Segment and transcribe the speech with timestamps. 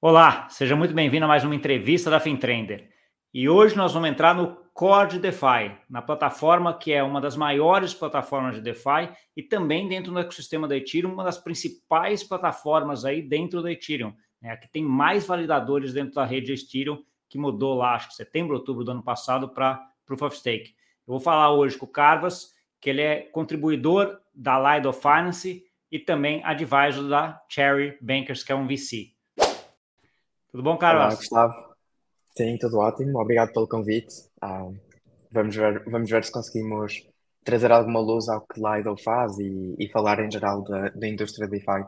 [0.00, 2.88] Olá, seja muito bem-vindo a mais uma entrevista da FinTrender.
[3.34, 7.36] E hoje nós vamos entrar no Core de DeFi, na plataforma que é uma das
[7.36, 13.04] maiores plataformas de DeFi e também dentro do ecossistema da Ethereum, uma das principais plataformas
[13.04, 17.74] aí dentro da Ethereum, né, que tem mais validadores dentro da rede Ethereum, que mudou
[17.74, 20.76] lá, acho que setembro, outubro do ano passado, para Proof of Stake.
[21.08, 25.98] Eu vou falar hoje com o Carvas, que ele é contribuidor da Lido Finance e
[25.98, 29.17] também advisor da Cherry Bankers, que é um VC.
[30.50, 31.04] Tudo bom, Carlos?
[31.04, 31.74] Olá, Gustavo.
[32.36, 33.18] Sim, tudo ótimo.
[33.20, 34.14] Obrigado pelo convite.
[34.40, 34.66] Ah,
[35.30, 37.06] vamos ver, vamos ver se conseguimos
[37.44, 41.46] trazer alguma luz ao que Lido faz e, e falar em geral da, da indústria
[41.46, 41.84] DeFi.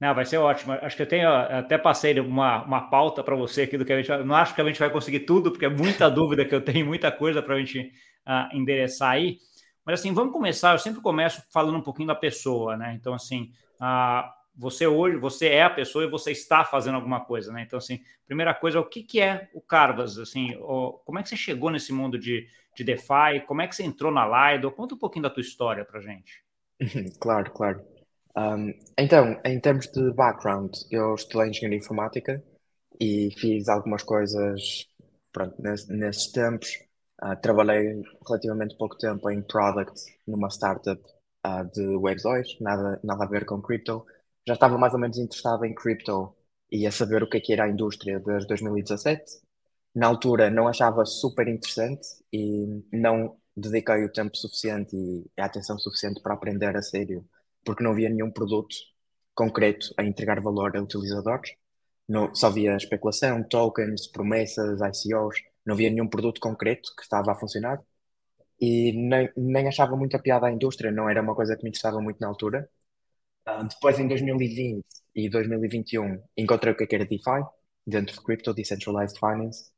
[0.00, 0.72] Não, vai ser ótimo.
[0.72, 4.02] Acho que eu tenho até passei uma, uma pauta para você aqui do que a
[4.02, 4.24] gente.
[4.24, 6.86] Não acho que a gente vai conseguir tudo, porque é muita dúvida que eu tenho,
[6.86, 7.80] muita coisa para a gente
[8.26, 9.38] uh, endereçar aí.
[9.84, 10.72] Mas assim, vamos começar.
[10.72, 12.94] Eu sempre começo falando um pouquinho da pessoa, né?
[12.94, 17.52] Então, assim, uh, você hoje, você é a pessoa e você está fazendo alguma coisa,
[17.52, 17.62] né?
[17.62, 20.18] Então, assim, primeira coisa, o que, que é o Carvas?
[20.18, 20.52] Assim,
[21.04, 22.44] como é que você chegou nesse mundo de,
[22.76, 23.46] de DeFi?
[23.46, 24.72] Como é que você entrou na Lido?
[24.72, 26.42] Conta um pouquinho da tua história para gente.
[27.20, 27.84] Claro, claro.
[28.36, 32.42] Um, então, em termos de background, eu estudei engenharia informática
[33.00, 34.88] e fiz algumas coisas
[35.32, 36.68] pronto, nesse, nesses tempos.
[37.22, 41.00] Uh, trabalhei relativamente pouco tempo em product numa startup
[41.44, 44.06] uh, de Web2, nada, nada a ver com crypto
[44.48, 46.34] já estava mais ou menos interessado em cripto
[46.72, 49.22] e a saber o que, é que era a indústria desde 2017.
[49.94, 55.78] Na altura não achava super interessante e não dediquei o tempo suficiente e a atenção
[55.78, 57.26] suficiente para aprender a sério,
[57.64, 58.74] porque não havia nenhum produto
[59.34, 61.52] concreto a entregar valor a utilizadores.
[62.08, 67.34] Não, só havia especulação, tokens, promessas, ICOs, não havia nenhum produto concreto que estava a
[67.34, 67.82] funcionar.
[68.60, 72.00] E nem, nem achava muita piada à indústria, não era uma coisa que me interessava
[72.00, 72.68] muito na altura.
[73.48, 77.42] Uh, depois, em 2020 e 2021, encontrei o que, é que era DeFi,
[77.86, 79.70] dentro de Crypto, Decentralized Finance,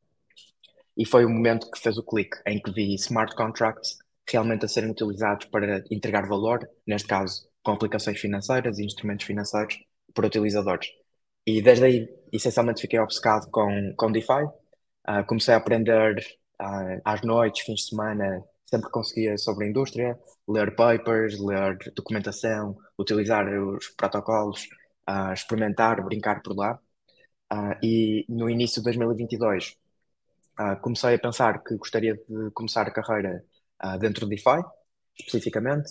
[0.97, 3.99] e foi o momento que fez o clique, em que vi smart contracts
[4.29, 9.79] realmente a serem utilizados para entregar valor, neste caso, com aplicações financeiras e instrumentos financeiros
[10.15, 10.89] por utilizadores.
[11.47, 14.45] E desde aí, essencialmente, fiquei obcecado com, com DeFi.
[15.09, 16.19] Uh, comecei a aprender
[16.61, 22.77] uh, às noites, fins de semana, sempre conseguia sobre a indústria, ler papers, ler documentação,
[23.01, 24.69] utilizar os protocolos,
[25.09, 26.79] uh, experimentar, brincar por lá.
[27.53, 29.77] Uh, e no início de 2022
[30.59, 33.45] uh, comecei a pensar que gostaria de começar a carreira
[33.99, 34.63] dentro de DeFi,
[35.19, 35.89] especificamente.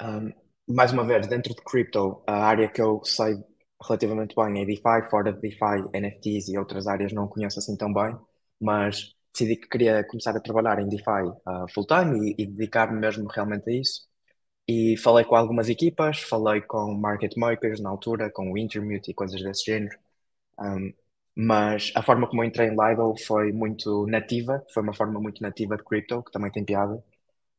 [0.00, 0.32] Um,
[0.68, 3.34] mais uma vez, dentro de crypto, a área que eu sei
[3.82, 7.92] relativamente bem é DeFi, fora de DeFi, NFTs e outras áreas não conheço assim tão
[7.92, 8.16] bem,
[8.60, 13.26] mas decidi que queria começar a trabalhar em DeFi uh, full-time e, e dedicar-me mesmo
[13.28, 14.11] realmente a isso.
[14.68, 19.14] E falei com algumas equipas, falei com market makers na altura, com o Intermute e
[19.14, 19.98] coisas desse género.
[20.60, 20.92] Um,
[21.36, 25.42] mas a forma como eu entrei em Lido foi muito nativa, foi uma forma muito
[25.42, 27.02] nativa de crypto, que também tem piada,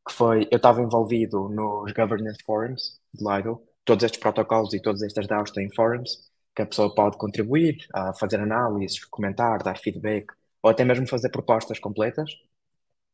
[0.08, 5.02] que foi, eu estava envolvido nos governance forums de Lido, todos estes protocolos e todas
[5.04, 10.28] estas DAOs têm forums, que a pessoa pode contribuir, a fazer análises, comentar, dar feedback,
[10.62, 12.32] ou até mesmo fazer propostas completas.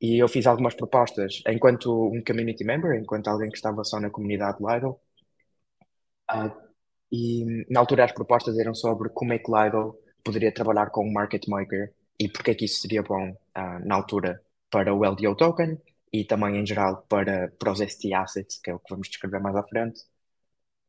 [0.01, 4.09] E eu fiz algumas propostas enquanto um community member, enquanto alguém que estava só na
[4.09, 4.97] comunidade Lido.
[6.31, 6.51] Uh,
[7.11, 11.11] e na altura as propostas eram sobre como é que Lido poderia trabalhar com um
[11.11, 15.35] market maker e porque é que isso seria bom uh, na altura para o LDO
[15.35, 15.77] token
[16.13, 19.39] e também em geral para, para os ST assets, que é o que vamos descrever
[19.39, 20.01] mais à frente.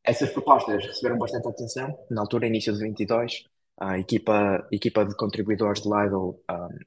[0.05, 3.45] Essas propostas receberam bastante atenção na altura, início de 22,
[3.79, 6.79] a equipa, equipa de contribuidores de Lido um,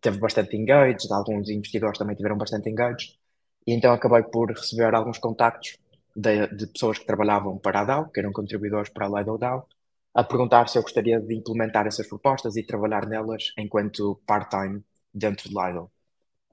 [0.00, 3.18] teve bastante engage, alguns investidores também tiveram bastante engage,
[3.66, 5.76] e então acabei por receber alguns contactos
[6.14, 9.68] de, de pessoas que trabalhavam para a DAO, que eram contribuidores para a Lido DAO,
[10.14, 14.82] a perguntar se eu gostaria de implementar essas propostas e trabalhar nelas enquanto part-time
[15.14, 15.90] dentro de Lido.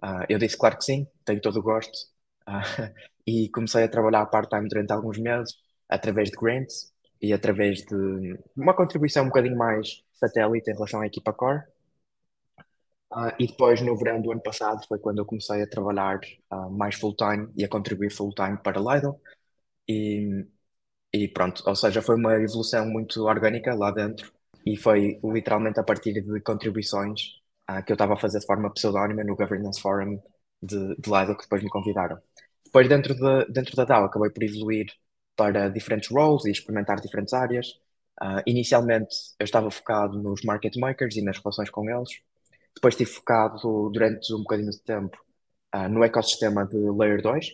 [0.03, 1.97] Uh, eu disse claro que sim, tenho todo o gosto,
[2.47, 2.93] uh,
[3.25, 5.55] e comecei a trabalhar part-time durante alguns meses,
[5.89, 11.07] através de grants, e através de uma contribuição um bocadinho mais satélite em relação à
[11.07, 11.63] equipa core.
[13.15, 16.19] Uh, e depois, no verão do ano passado, foi quando eu comecei a trabalhar
[16.51, 19.15] uh, mais full-time e a contribuir full-time para Lido.
[19.87, 20.45] E,
[21.13, 24.33] e pronto, ou seja, foi uma evolução muito orgânica lá dentro
[24.65, 27.21] e foi literalmente a partir de contribuições
[27.69, 30.19] uh, que eu estava a fazer de forma pseudónima no Governance Forum
[30.61, 32.19] de, de que depois me convidaram.
[32.65, 34.87] Depois, dentro, de, dentro da DAO, acabei por evoluir
[35.37, 37.79] para diferentes roles e experimentar diferentes áreas.
[38.45, 42.09] Inicialmente eu estava focado nos market makers e nas relações com eles.
[42.75, 45.17] Depois estive focado durante um bocadinho de tempo
[45.73, 47.47] uh, no ecossistema de Layer 2,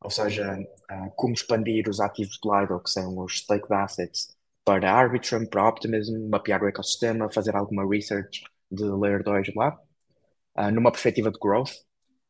[0.00, 0.58] ou seja,
[0.90, 5.68] uh, como expandir os ativos de Lido, que são os staked assets, para Arbitrum, para
[5.68, 9.78] Optimism, mapear o ecossistema, fazer alguma research de Layer 2 lá,
[10.58, 11.72] uh, numa perspectiva de growth.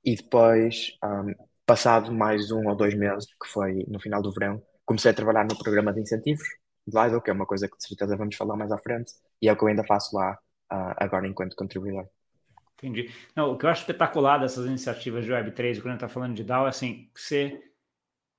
[0.05, 1.35] E depois, um,
[1.67, 5.45] passado mais um ou dois meses, que foi no final do verão, comecei a trabalhar
[5.45, 6.49] no programa de incentivos
[6.87, 9.49] de Lido, que é uma coisa que de certeza vamos falar mais à frente, e
[9.49, 10.33] é o que eu ainda faço lá
[10.73, 12.09] uh, agora enquanto contribuidor.
[12.79, 13.11] Entendi.
[13.35, 16.35] Não, o que eu acho espetacular dessas iniciativas de Web3, quando a gente está falando
[16.35, 17.61] de DAO, é assim, você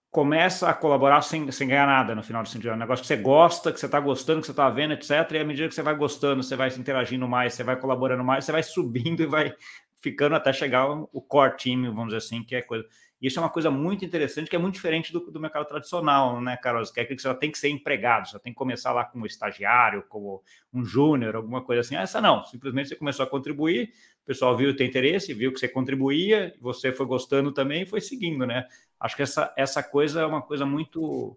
[0.09, 2.71] começa a colaborar sem, sem ganhar nada no final do sentido.
[2.71, 5.09] É um negócio que você gosta, que você está gostando, que você está vendo, etc.
[5.31, 8.23] E à medida que você vai gostando, você vai se interagindo mais, você vai colaborando
[8.23, 9.53] mais, você vai subindo e vai
[10.01, 12.85] ficando até chegar o core team, vamos dizer assim, que é coisa.
[13.21, 16.55] Isso é uma coisa muito interessante, que é muito diferente do, do mercado tradicional, né,
[16.55, 16.89] Carlos?
[16.89, 20.05] Que é que você tem que ser empregado, você tem que começar lá como estagiário,
[20.07, 20.41] como
[20.73, 21.97] um júnior, alguma coisa assim.
[21.97, 23.91] Essa não, simplesmente você começou a contribuir,
[24.29, 28.45] pessoal viu teu interesse, viu que você contribuía, você foi gostando também e foi seguindo,
[28.45, 28.67] né?
[28.99, 31.35] Acho que essa, essa coisa é uma coisa muito,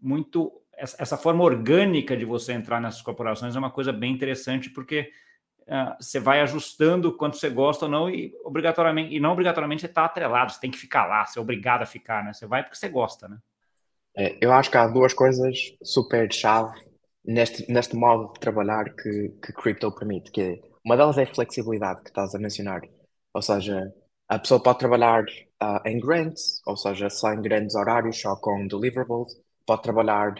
[0.00, 5.10] muito essa forma orgânica de você entrar nessas corporações é uma coisa bem interessante, porque
[5.62, 9.86] uh, você vai ajustando quanto você gosta ou não, e obrigatoriamente, e não obrigatoriamente você
[9.86, 12.32] está atrelado, você tem que ficar lá, você é obrigado a ficar, né?
[12.32, 13.38] Você vai porque você gosta, né?
[14.16, 16.80] É, eu acho que há duas coisas super chave
[17.24, 21.34] neste, neste modo de trabalhar que, que Crypto permite, que é, uma delas é a
[21.34, 22.82] flexibilidade que estás a mencionar.
[23.32, 23.92] Ou seja,
[24.28, 28.66] a pessoa pode trabalhar uh, em grants, ou seja, só em grandes horários, só com
[28.66, 29.34] deliverables,
[29.66, 30.34] pode trabalhar,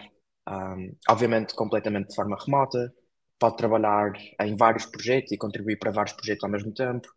[0.47, 2.93] um, obviamente, completamente de forma remota,
[3.39, 7.07] pode trabalhar em vários projetos e contribuir para vários projetos ao mesmo tempo.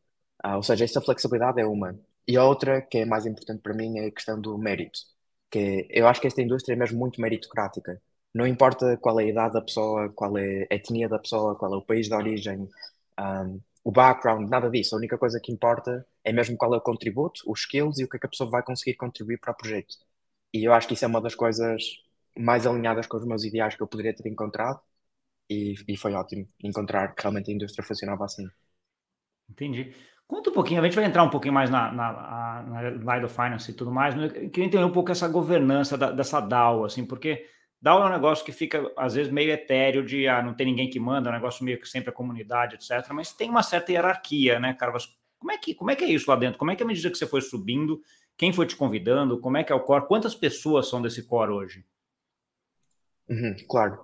[0.45, 1.99] Uh, ou seja, essa flexibilidade é uma.
[2.27, 4.99] E a outra, que é mais importante para mim, é a questão do mérito.
[5.51, 8.01] Que eu acho que esta indústria é mesmo muito meritocrática.
[8.35, 11.73] Não importa qual é a idade da pessoa, qual é a etnia da pessoa, qual
[11.75, 12.69] é o país de origem,
[13.19, 14.95] um, o background, nada disso.
[14.95, 18.09] A única coisa que importa é mesmo qual é o contributo, os skills e o
[18.09, 19.97] que é que a pessoa vai conseguir contribuir para o projeto.
[20.53, 21.83] E eu acho que isso é uma das coisas
[22.39, 24.81] mais alinhadas com os meus ideais que eu poderia ter encontrado
[25.51, 28.49] e, e foi ótimo encontrar que realmente a indústria funcionava assim.
[29.49, 29.95] Entendi.
[30.27, 33.71] Conta um pouquinho, a gente vai entrar um pouquinho mais na, na, na Lido Finance
[33.71, 37.05] e tudo mais, mas eu queria entender um pouco essa governança da, dessa DAO, assim,
[37.07, 37.47] porque
[37.85, 40.99] É um negócio que fica, às vezes, meio etéreo de ah, não tem ninguém que
[40.99, 43.09] manda, é um negócio meio que sempre a comunidade, etc.
[43.13, 45.17] Mas tem uma certa hierarquia, né, Carlos?
[45.39, 46.59] Como é, que, como é que é isso lá dentro?
[46.59, 48.01] Como é que, à medida que você foi subindo,
[48.37, 49.41] quem foi te convidando?
[49.41, 50.09] Como é que é o core?
[50.09, 51.85] Quantas pessoas são desse core hoje?
[53.29, 53.95] Uhum, claro.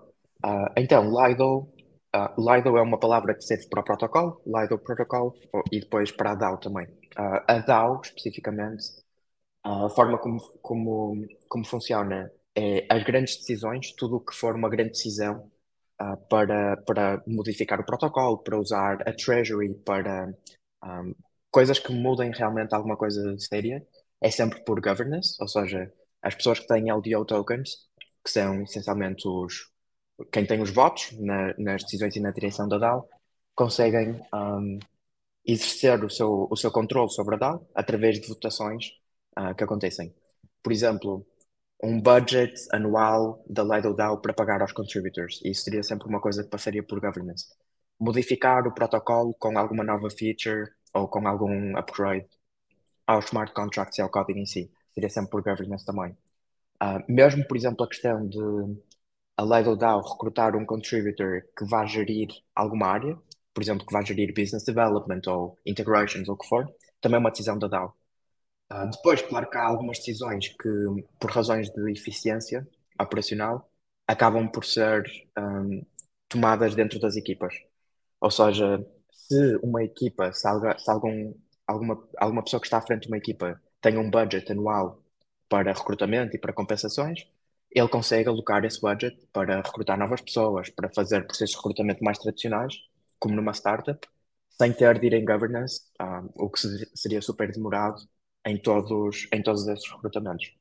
[0.45, 1.69] Uh, então, Lido,
[2.15, 5.35] uh, Lido é uma palavra que serve para o protocolo, Lido Protocol,
[5.73, 6.87] e depois para a DAO também.
[7.19, 8.85] Uh, a DAO, especificamente,
[9.65, 14.69] a forma como, como, como funciona é as grandes decisões, tudo o que for uma
[14.69, 15.51] grande decisão
[16.01, 20.33] uh, para, para modificar o protocolo, para usar a Treasury, para
[20.85, 21.15] um,
[21.51, 23.87] coisas que mudem realmente alguma coisa séria,
[24.21, 25.93] é sempre por governance, ou seja,
[26.23, 27.89] as pessoas que têm LDO tokens,
[28.25, 29.71] que são essencialmente os,
[30.33, 33.09] quem tem os votos na, nas decisões e na direção da DAO,
[33.55, 34.79] conseguem um,
[35.45, 38.93] exercer o seu, o seu controle sobre a DAO através de votações
[39.39, 40.15] uh, que acontecem.
[40.63, 41.27] Por exemplo,
[41.85, 45.41] um budget anual da Lido DAO para pagar aos contributors.
[45.45, 47.47] Isso seria sempre uma coisa que passaria por governance.
[48.01, 52.27] Modificar o protocolo com alguma nova feature ou com algum upgrade
[53.07, 54.71] aos smart contracts e ao código em si.
[54.95, 56.17] Seria sempre por governance também.
[56.83, 58.39] Uh, mesmo, por exemplo, a questão de
[59.37, 63.19] a Lido DAO recrutar um contributor que vá gerir alguma área,
[63.53, 66.67] por exemplo, que vá gerir business development ou integrations ou o que for,
[67.01, 67.95] também é uma decisão da DAO.
[68.75, 70.69] Uh, depois, claro que há algumas decisões que,
[71.21, 72.67] por razões de eficiência
[73.01, 73.71] operacional,
[74.07, 75.05] acabam por ser
[75.39, 75.85] um,
[76.29, 77.55] tomadas dentro das equipas.
[78.21, 81.35] Ou seja, se uma equipa, se, alga, se algum,
[81.67, 85.01] alguma, alguma pessoa que está à frente de uma equipa tem um budget anual
[85.49, 87.29] para recrutamento e para compensações,
[87.71, 92.19] ele consegue alocar esse budget para recrutar novas pessoas, para fazer processos de recrutamento mais
[92.19, 92.75] tradicionais,
[93.21, 94.09] como numa startup,
[94.51, 96.61] sem ter de ir em governance, um, ah, o que
[96.95, 98.03] seria super demorado
[98.47, 100.53] em todos, em todos esses recrutamentos.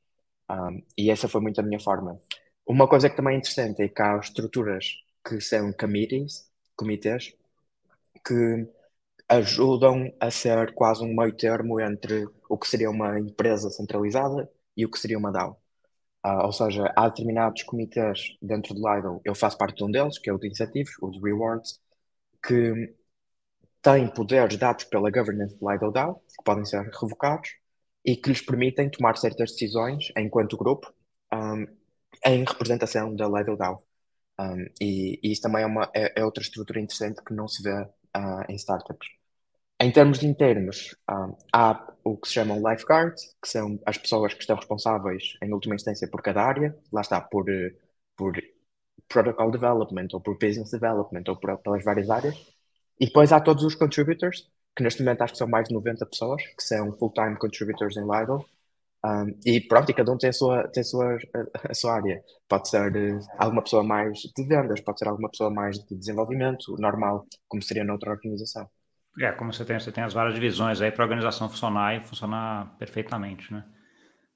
[0.50, 2.20] Um, e essa foi muito a minha forma.
[2.66, 4.86] Uma coisa que também é interessante é que há estruturas
[5.26, 7.34] que são committees, comitês,
[8.26, 8.68] que
[9.28, 14.84] ajudam a ser quase um meio termo entre o que seria uma empresa centralizada e
[14.84, 15.60] o que seria uma DAO.
[16.26, 20.18] Uh, ou seja, há determinados comitês dentro do Lido, eu faço parte de um deles,
[20.18, 21.80] que é o de incentivos, o de rewards,
[22.42, 22.94] que
[23.82, 27.50] têm poderes dados pela governance do Lido DAO, que podem ser revocados,
[28.04, 30.92] e que lhes permitem tomar certas decisões enquanto grupo
[31.32, 31.66] um,
[32.24, 33.82] em representação da lei do DAO.
[34.38, 37.62] Um, e, e, isso também é, uma, é, é, outra estrutura interessante que não se
[37.62, 39.08] vê uh, em startups.
[39.80, 44.34] Em termos de internos, um, há o que se chamam lifeguards, que são as pessoas
[44.34, 47.44] que estão responsáveis, em última instância, por cada área, lá está, por,
[48.16, 48.34] por
[49.08, 52.36] protocol development, ou por business development, ou por, pelas várias áreas.
[53.00, 56.04] E depois há todos os contributors, que neste momento acho que são mais de 90
[56.06, 58.44] pessoas, que são full-time contributors em Lido.
[59.04, 61.18] Um, e pronto, e cada um tem, a sua, tem a, sua,
[61.68, 62.22] a, sua área.
[62.48, 62.90] Pode ser
[63.38, 67.84] alguma pessoa mais de vendas, pode ser alguma pessoa mais de desenvolvimento, normal, como seria
[67.84, 68.66] noutra organização.
[69.20, 72.00] É, como você tem, você tem as várias divisões aí para a organização funcionar e
[72.00, 73.64] funcionar perfeitamente, né?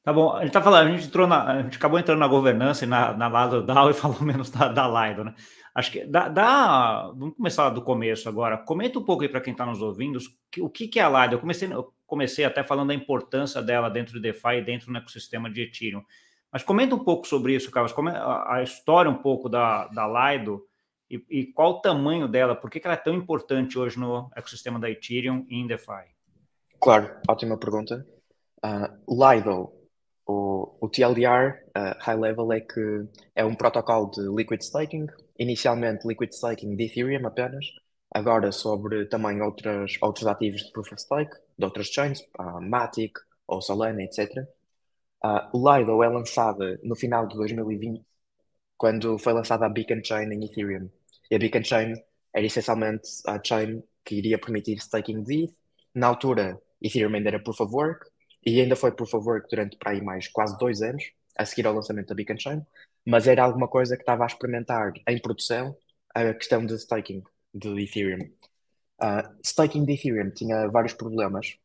[0.09, 2.27] Tá bom, a gente tá falando, a gente entrou na, a gente acabou entrando na
[2.27, 5.35] governança e na, na lado DAO e falou menos da, da Lido, né?
[5.75, 8.57] Acho que dá, dá, Vamos começar do começo agora.
[8.57, 10.19] Comenta um pouco aí para quem está nos ouvindo
[10.61, 11.35] o que, que é a Lido.
[11.35, 14.97] Eu comecei, eu comecei até falando da importância dela dentro do DeFi e dentro do
[14.97, 16.03] ecossistema de Ethereum.
[16.51, 17.93] Mas comenta um pouco sobre isso, Carlos.
[17.93, 20.65] Como a, história um pouco da, da Lido
[21.11, 24.31] e, e qual o tamanho dela, por que, que ela é tão importante hoje no
[24.35, 26.07] ecossistema da Ethereum e em DeFi?
[26.81, 28.07] Claro, ótima pergunta.
[28.65, 29.78] Uh, Lido,
[30.29, 35.07] o, o TLDR uh, High Level é que é um protocolo de liquid staking,
[35.39, 37.65] inicialmente liquid staking de Ethereum apenas,
[38.15, 43.19] agora sobre também outras, outros ativos de Proof of Stake, de outras chains, uh, Matic
[43.47, 44.47] ou Solana, etc.
[45.25, 48.05] Uh, o Lido é lançada no final de 2020,
[48.77, 50.91] quando foi lançada a Beacon Chain em Ethereum.
[51.31, 51.95] E a Beacon Chain
[52.35, 55.55] era essencialmente a chain que iria permitir staking de ETH.
[55.95, 58.07] Na altura, Ethereum ainda era Proof of Work,
[58.49, 61.05] e ainda foi of Work durante para aí mais quase dois anos,
[61.37, 62.67] a seguir ao lançamento da Beacon Chain,
[63.07, 65.77] mas era alguma coisa que estava a experimentar em produção
[66.15, 67.23] a questão de staking
[67.55, 68.31] de Ethereum.
[69.01, 71.59] Uh, staking de Ethereum tinha vários problemas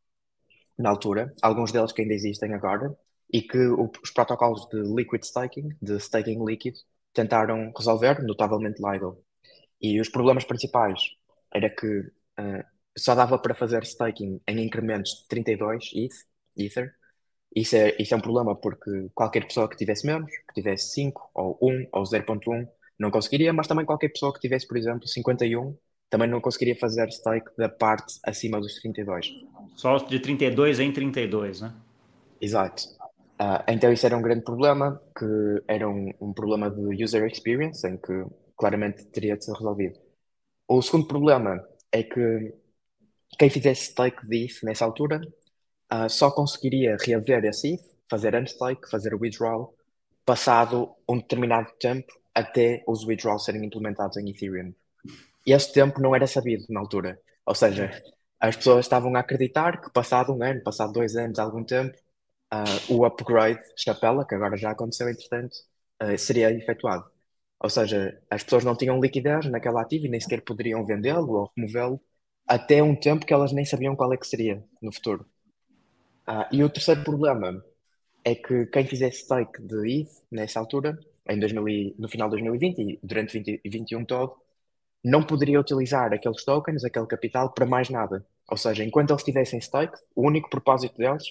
[0.77, 2.95] na altura, alguns deles que ainda existem agora,
[3.31, 6.77] e que o, os protocolos de liquid staking, de staking líquido,
[7.13, 9.23] tentaram resolver, notavelmente Lido.
[9.81, 10.99] E os problemas principais
[11.53, 12.63] era que uh,
[12.97, 16.13] só dava para fazer staking em incrementos de 32 ETH,
[16.57, 16.93] Ether.
[17.55, 21.31] Isso é, isso é um problema porque qualquer pessoa que tivesse menos, que tivesse 5
[21.35, 22.67] ou 1 ou 0.1,
[22.97, 25.75] não conseguiria, mas também qualquer pessoa que tivesse, por exemplo, 51,
[26.09, 29.31] também não conseguiria fazer stake da parte acima dos 32.
[29.75, 31.73] Só de 32 em 32, né?
[32.39, 32.83] Exato.
[33.41, 35.25] Uh, então isso era um grande problema, que
[35.67, 39.99] era um, um, problema de user experience, em que claramente teria de ser resolvido.
[40.67, 42.53] O segundo problema é que
[43.37, 45.19] quem fizesse stake de ETH nessa altura
[45.93, 49.75] uh, só conseguiria reaver esse ETH, fazer unstake, fazer withdrawal,
[50.25, 54.73] passado um determinado tempo até os withdrawals serem implementados em Ethereum.
[55.45, 57.19] E esse tempo não era sabido na altura.
[57.45, 57.91] Ou seja,
[58.39, 61.97] as pessoas estavam a acreditar que passado um ano, passado dois anos, algum tempo,
[62.53, 65.55] uh, o upgrade Chapela, que agora já aconteceu entretanto,
[66.01, 67.05] uh, seria efetuado.
[67.59, 71.51] Ou seja, as pessoas não tinham liquidez naquele ativo e nem sequer poderiam vendê-lo ou
[71.55, 72.01] removê-lo
[72.47, 75.25] até um tempo que elas nem sabiam qual é que seria no futuro.
[76.27, 77.63] Uh, e o terceiro problema
[78.23, 82.79] é que quem fizesse stake de ETH nessa altura, em 2000, no final de 2020
[82.79, 84.35] e durante 2021 todo,
[85.03, 88.25] não poderia utilizar aqueles tokens, aquele capital, para mais nada.
[88.49, 91.23] Ou seja, enquanto eles tivessem stake, o único propósito deles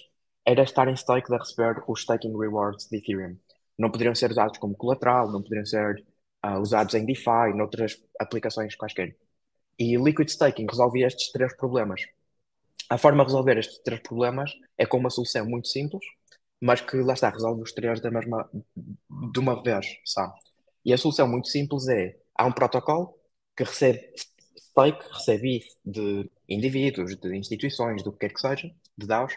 [0.45, 3.37] era estar em stake a receber os staking rewards de Ethereum.
[3.77, 6.03] Não poderiam ser usados como colateral, não poderiam ser
[6.45, 9.15] uh, usados em DeFi, noutras aplicações quaisquer.
[9.79, 12.01] E Liquid Staking resolvia estes três problemas.
[12.89, 16.03] A forma de resolver estes três problemas é com uma solução muito simples,
[16.61, 18.49] mas que lá está, resolve os três da mesma,
[19.31, 20.33] de uma vez, sabe?
[20.85, 23.15] E a solução muito simples é, há um protocolo
[23.55, 24.13] que recebe
[24.73, 29.33] stake, recebe ETH de indivíduos, de instituições, do que quer que seja, de DAOs,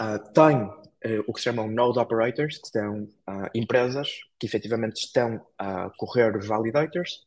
[0.00, 4.08] uh, tem uh, o que se chamam node operators, que são uh, empresas
[4.38, 7.24] que efetivamente estão a correr os validators,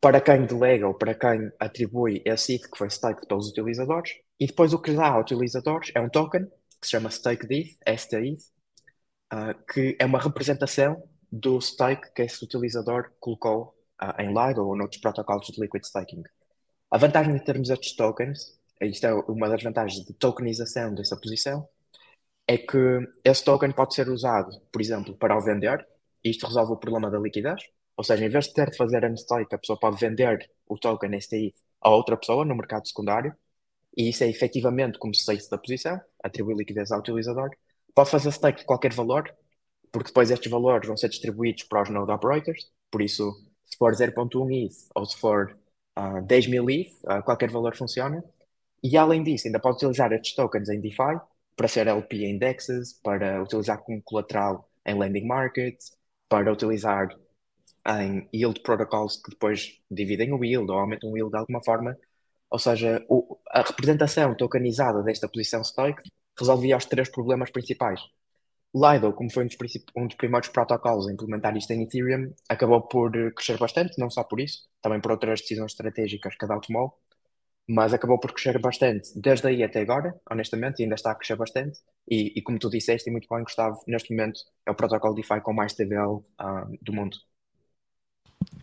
[0.00, 4.46] para quem delega ou para quem atribui esse ETH que foi stake pelos utilizadores, e
[4.46, 6.46] depois o que dá a utilizadores é um token
[6.80, 8.42] que se chama StakeDETH, STETH,
[9.32, 14.76] uh, que é uma representação do stake que esse utilizador colocou uh, em Lido ou
[14.76, 16.22] noutros protocolos de Liquid Staking.
[16.90, 21.68] A vantagem de termos estes tokens, isto é uma das vantagens de tokenização dessa posição,
[22.46, 22.78] é que
[23.24, 25.86] esse token pode ser usado, por exemplo, para o vender,
[26.24, 27.60] e isto resolve o problema da liquidez,
[27.98, 31.20] ou seja, em vez de ter de fazer unstake, a pessoa pode vender o token
[31.20, 33.34] STI a outra pessoa no mercado secundário,
[33.96, 37.50] e isso é efetivamente como se saísse da posição, atribui liquidez ao utilizador.
[37.92, 39.34] Pode fazer stake de qualquer valor,
[39.90, 43.32] porque depois estes valores vão ser distribuídos para os node operators, por isso,
[43.66, 45.58] se for 0.1 ETH ou se for
[45.98, 48.22] uh, 10 mil ETH, uh, qualquer valor funciona.
[48.80, 51.18] E além disso, ainda pode utilizar estes tokens em DeFi
[51.56, 55.90] para ser LP indexes, para utilizar como colateral em lending markets,
[56.28, 57.08] para utilizar
[57.88, 61.96] em yield protocols que depois dividem o yield ou aumentam o yield de alguma forma.
[62.50, 66.02] Ou seja, o, a representação tokenizada desta posição stake
[66.38, 68.00] resolvia os três problemas principais.
[68.74, 69.56] Lido, como foi um dos,
[69.96, 74.22] um dos, primeiros protocolos a implementar isto em Ethereum, acabou por crescer bastante, não só
[74.24, 76.94] por isso, também por outras decisões estratégicas que a DAO tomou,
[77.68, 81.80] mas acabou por crescer bastante desde aí até agora, honestamente, ainda está a crescer bastante.
[82.10, 85.40] E, e como tu disseste, e muito bem, Gustavo, neste momento é o protocolo DeFi
[85.42, 87.16] com mais TVL uh, ah, do mundo.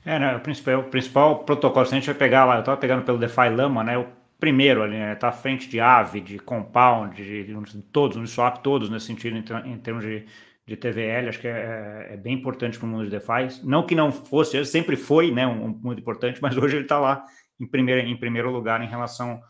[0.06, 2.77] É, né, o, principal, o principal protocolo, se a gente vai pegar lá, eu estava
[2.77, 4.08] pegando pelo DeFi Lama, né, o
[4.39, 8.89] primeiro ali, né, tá à frente de Aave, de Compound, de, de, todos, Uniswap, todos
[8.89, 10.25] nesse sentido, em, em termos de,
[10.65, 13.62] de TVL, acho que é, é bem importante para o mundo de DeFi.
[13.63, 17.00] Não que não fosse, sempre foi, né, um, um muito importante, mas hoje ele está
[17.00, 17.25] lá
[17.60, 19.42] em primeiro, em primeiro lugar em relação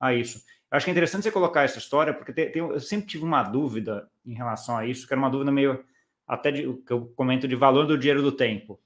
[0.00, 0.38] a isso.
[0.70, 3.24] Eu acho que é interessante você colocar essa história, porque tem, tem, eu sempre tive
[3.24, 5.82] uma dúvida em relação a isso, que era uma dúvida meio
[6.26, 8.78] até de, que eu comento de valor do dinheiro do tempo,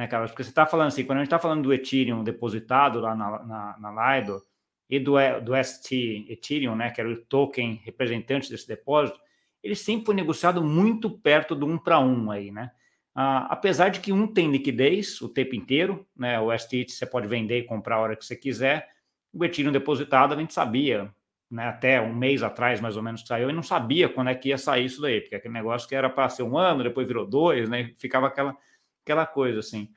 [0.00, 0.30] né, Carlos?
[0.30, 3.44] Porque você está falando assim, quando a gente está falando do Ethereum depositado lá na,
[3.44, 4.42] na, na Lido
[4.88, 9.20] e do, do ST Ethereum, né, que era o token representante desse depósito,
[9.62, 12.70] ele sempre foi negociado muito perto do um para um aí, né?
[13.14, 16.40] Ah, apesar de que um tem liquidez o tempo inteiro, né?
[16.40, 18.88] O ST você pode vender e comprar a hora que você quiser.
[19.34, 21.12] O Ethereum depositado a gente sabia,
[21.50, 21.68] né?
[21.68, 24.48] Até um mês atrás, mais ou menos, que saiu, e não sabia quando é que
[24.48, 27.26] ia sair isso daí, porque aquele negócio que era para ser um ano, depois virou
[27.26, 27.92] dois, né?
[27.98, 28.56] Ficava aquela,
[29.04, 29.88] aquela coisa assim.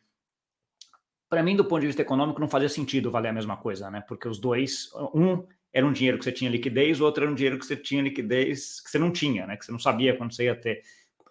[1.30, 4.02] Para mim, do ponto de vista econômico, não fazia sentido valer a mesma coisa, né?
[4.08, 7.36] Porque os dois, um era um dinheiro que você tinha liquidez, o outro era um
[7.36, 9.58] dinheiro que você tinha liquidez que você não tinha, né?
[9.58, 10.84] Que você não sabia quando você ia ter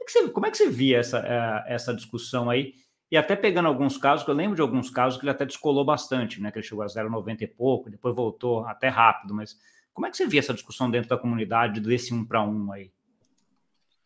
[0.02, 2.74] é que você, como é que você via essa, é, essa discussão aí?
[3.10, 5.84] E até pegando alguns casos, que eu lembro de alguns casos que ele até descolou
[5.84, 6.50] bastante, né?
[6.50, 9.58] Que ele chegou a 0,90 e pouco, depois voltou até rápido, mas
[9.92, 12.90] como é que você via essa discussão dentro da comunidade desse um para um aí?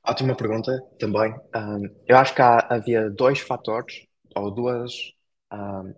[0.09, 1.35] Ótima pergunta também.
[1.55, 4.93] Um, eu acho que há, havia dois fatores, ou duas,
[5.53, 5.95] um,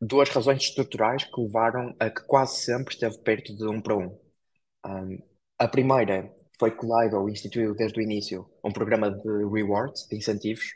[0.00, 4.18] duas razões estruturais que levaram a que quase sempre esteve perto de um para um.
[4.84, 5.18] um
[5.56, 10.74] a primeira foi que Lido instituiu desde o início um programa de rewards, de incentivos,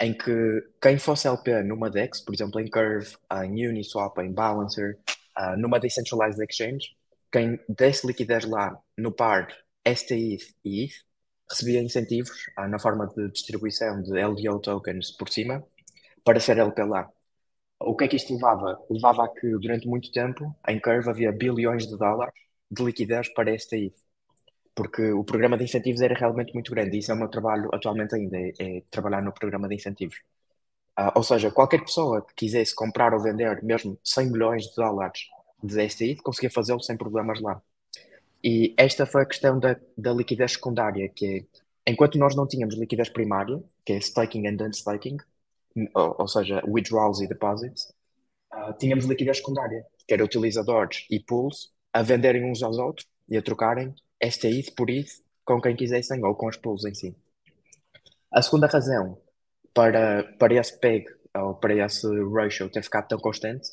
[0.00, 4.98] em que quem fosse LP numa DEX, por exemplo, em Curve, em Uniswap, em Balancer,
[5.38, 6.96] uh, numa Decentralized Exchange,
[7.30, 9.48] quem desse liquidez lá no par
[9.86, 11.09] STETH e ETH,
[11.50, 15.64] recebia incentivos uh, na forma de distribuição de LDO tokens por cima
[16.24, 17.10] para ser LP lá.
[17.80, 18.78] O que é que isto levava?
[18.90, 22.34] Levava a que durante muito tempo em Curve havia bilhões de dólares
[22.70, 23.94] de liquidez para STETH
[24.74, 26.96] porque o programa de incentivos era realmente muito grande.
[26.96, 30.16] E isso é o meu trabalho atualmente ainda, é, é trabalhar no programa de incentivos.
[30.98, 35.20] Uh, ou seja, qualquer pessoa que quisesse comprar ou vender mesmo 100 milhões de dólares
[35.62, 37.62] de STI conseguia fazê-lo sem problemas lá.
[38.42, 41.46] E esta foi a questão da, da liquidez secundária, que
[41.86, 45.18] é, enquanto nós não tínhamos liquidez primária, que é staking and unstaking,
[45.94, 47.92] ou, ou seja, withdrawals e deposits,
[48.52, 53.36] uh, tínhamos liquidez secundária, que era utilizadores e pools a venderem uns aos outros e
[53.36, 57.16] a trocarem esta isso por isso com quem quisessem ou com os pools em si.
[58.30, 59.18] A segunda razão
[59.74, 63.68] para, para esse PEG ou para esse ratio ter ficado tão constante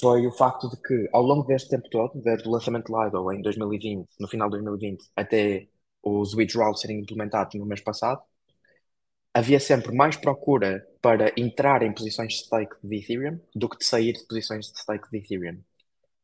[0.00, 3.32] foi o facto de que ao longo deste tempo todo, desde o lançamento de Lido
[3.32, 5.68] em 2020, no final de 2020, até
[6.02, 8.22] os withdrawals serem implementados no mês passado,
[9.34, 13.84] havia sempre mais procura para entrar em posições de stake de Ethereum do que de
[13.84, 15.58] sair de posições de stake de Ethereum.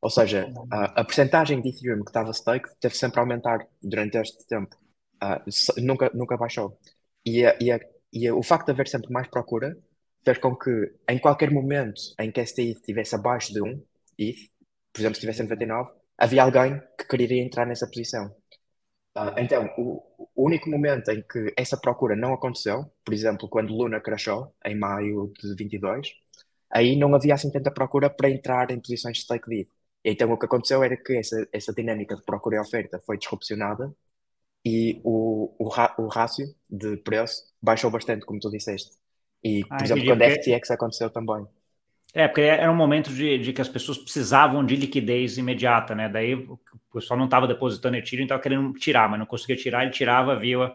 [0.00, 4.16] Ou seja, a, a percentagem de Ethereum que estava stake teve sempre a aumentar durante
[4.18, 4.76] este tempo.
[5.22, 6.78] Uh, nunca, nunca baixou.
[7.24, 7.80] E, e,
[8.12, 9.76] e o facto de haver sempre mais procura
[10.24, 10.70] fez com que,
[11.08, 13.82] em qualquer momento em que ETH estivesse abaixo de 1
[14.18, 14.36] ETH,
[14.92, 18.26] por exemplo, se estivesse em 99, havia alguém que queria entrar nessa posição.
[19.16, 20.02] Uh, então, o,
[20.36, 24.78] o, único momento em que essa procura não aconteceu, por exemplo, quando Luna crashou, em
[24.78, 26.12] maio de 22,
[26.70, 29.68] aí não havia assim tanta procura para entrar em posições de stake ETH.
[30.04, 33.92] Então o que aconteceu era que essa, essa dinâmica de procura e oferta foi disrupcionada
[34.64, 38.97] e o, o, o rácio de preço baixou bastante, como tu disseste.
[39.42, 41.46] E, por ah, exemplo, quando a FTX aconteceu também.
[42.14, 46.08] É, porque era um momento de, de, que as pessoas precisavam de liquidez imediata, né?
[46.08, 46.58] Daí o
[46.92, 50.74] pessoal não estava depositando Ethereum, estava querendo tirar, mas não conseguia tirar, ele tirava via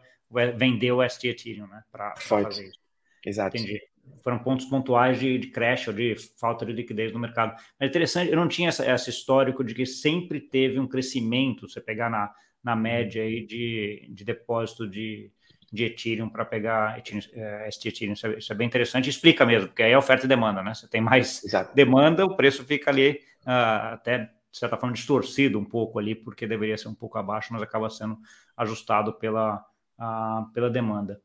[0.56, 1.84] vendeu o ST Ethereum, né?
[1.92, 2.80] Para fazer isso.
[3.26, 3.58] Exato.
[3.58, 3.82] Entendi
[4.22, 7.54] foram pontos pontuais de, de crash ou de falta de liquidez no mercado.
[7.54, 11.68] Mas é interessante, eu não tinha essa, esse histórico de que sempre teve um crescimento,
[11.68, 15.32] você pegar na, na média aí de, de depósito de,
[15.74, 18.14] de Ethereum para pegar Ethereum, é, Ethereum.
[18.14, 20.76] Isso é, isso é, bem interessante, explica mesmo, porque aí é oferta e demanda, né?
[20.76, 21.74] Você tem mais Exato.
[21.74, 26.46] demanda, o preço fica ali uh, até, de certa forma, distorcido um pouco ali, porque
[26.46, 28.20] deveria ser um pouco abaixo, mas acaba sendo
[28.56, 29.66] ajustado pela,
[30.00, 31.20] uh, pela demanda.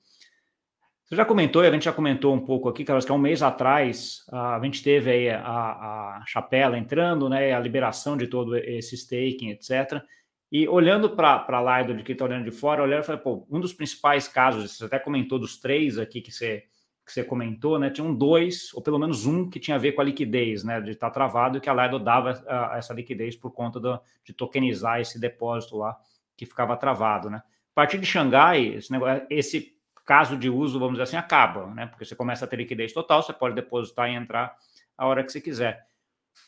[1.04, 3.18] Você já comentou, e a gente já comentou um pouco aqui, Carlos, que há um
[3.18, 8.56] mês atrás a gente teve aí a, a Chapela entrando, né, a liberação de todo
[8.56, 10.02] esse staking, etc.
[10.50, 13.60] E olhando para a Lido de quem está olhando de fora, olhando, falei, pô, um
[13.60, 16.64] dos principais casos, você até comentou dos três aqui que você,
[17.04, 17.90] que você comentou, né?
[17.90, 20.80] Tinham dois, ou pelo menos um, que tinha a ver com a liquidez, né?
[20.80, 23.78] De estar tá travado e que a Lido dava a, a essa liquidez por conta
[23.78, 25.96] do, de tokenizar esse depósito lá
[26.34, 27.42] que ficava travado, né?
[27.72, 31.86] A partir de Xangai, esse, negócio, esse caso de uso, vamos dizer assim, acaba, né?
[31.86, 34.56] Porque você começa a ter liquidez total, você pode depositar e entrar
[34.96, 35.86] a hora que você quiser.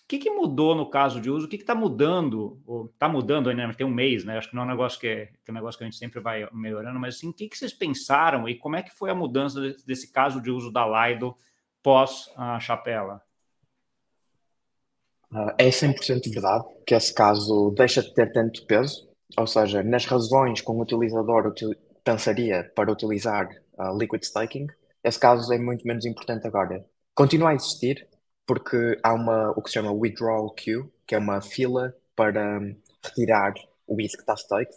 [0.05, 1.47] O que, que mudou no caso de uso?
[1.47, 2.61] O que está mudando?
[2.93, 4.39] Está mudando ainda, tem um mês, né?
[4.39, 5.99] Acho que não é um negócio que é, que é um negócio que a gente
[5.99, 9.11] sempre vai melhorando, mas assim, o que, que vocês pensaram e como é que foi
[9.11, 11.37] a mudança desse, caso de uso da Lido
[11.83, 13.23] pós a chapela?
[15.33, 20.05] Uh, é 100% verdade que esse caso deixa de ter tanto peso, ou seja, nas
[20.07, 21.73] razões que um utilizador util
[22.03, 23.49] pensaria para utilizar
[23.79, 24.67] uh, Liquid Staking,
[25.05, 26.85] esse caso é muito menos importante agora.
[27.15, 28.07] Continua a existir,
[28.47, 32.77] porque há uma, o que se chama withdrawal queue, que é uma fila para um,
[33.05, 33.55] retirar
[33.87, 34.75] o ETH que está staked.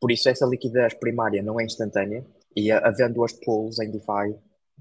[0.00, 4.38] Por isso, essa liquidez primária não é instantânea e havendo as pools em DeFi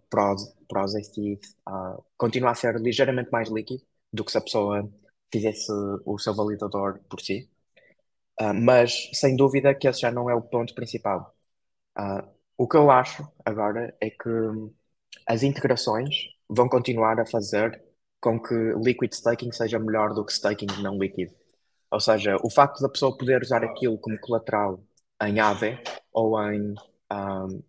[0.10, 3.84] para os, para uh, continua a ser ligeiramente mais líquido
[4.14, 4.90] do que se a pessoa
[5.32, 5.72] fizesse
[6.06, 7.50] o seu validador por si.
[8.40, 11.36] Uh, mas, sem dúvida, que esse já não é o ponto principal.
[11.98, 14.30] Uh, o que eu acho agora é que
[15.28, 16.16] as integrações
[16.50, 17.84] vão continuar a fazer
[18.26, 21.32] com que liquid staking seja melhor do que staking não líquido.
[21.92, 24.84] Ou seja, o facto da pessoa poder usar aquilo como colateral
[25.22, 25.78] em AVE
[26.12, 26.74] ou em
[27.12, 27.64] um,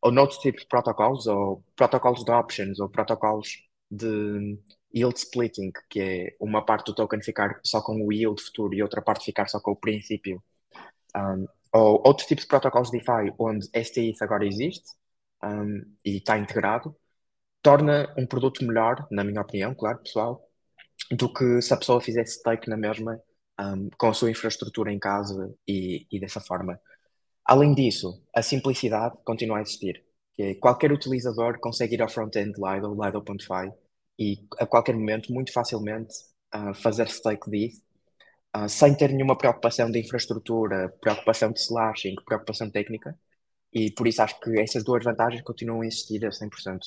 [0.00, 3.48] ou tipos de protocolos, ou protocolos de options, ou protocolos
[3.90, 4.56] de
[4.94, 8.82] yield splitting, que é uma parte do token ficar só com o yield futuro e
[8.82, 10.40] outra parte ficar só com o princípio.
[11.16, 14.86] Um, ou outros tipos de protocolos DeFi onde STIs agora existe
[15.42, 16.94] um, e está integrado,
[17.66, 20.40] torna um produto melhor, na minha opinião, claro, pessoal,
[21.10, 23.20] do que se a pessoa fizesse stake na mesma
[23.60, 26.80] um, com a sua infraestrutura em casa e, e dessa forma.
[27.44, 30.04] Além disso, a simplicidade continua a existir.
[30.38, 33.72] É, qualquer utilizador consegue ir ao front-end Lido, Lido.fi,
[34.16, 36.14] e a qualquer momento, muito facilmente,
[36.54, 37.82] uh, fazer stake disso,
[38.56, 43.18] uh, sem ter nenhuma preocupação de infraestrutura, preocupação de slashing, preocupação técnica.
[43.72, 46.78] E por isso acho que essas duas vantagens continuam a existir a 100%.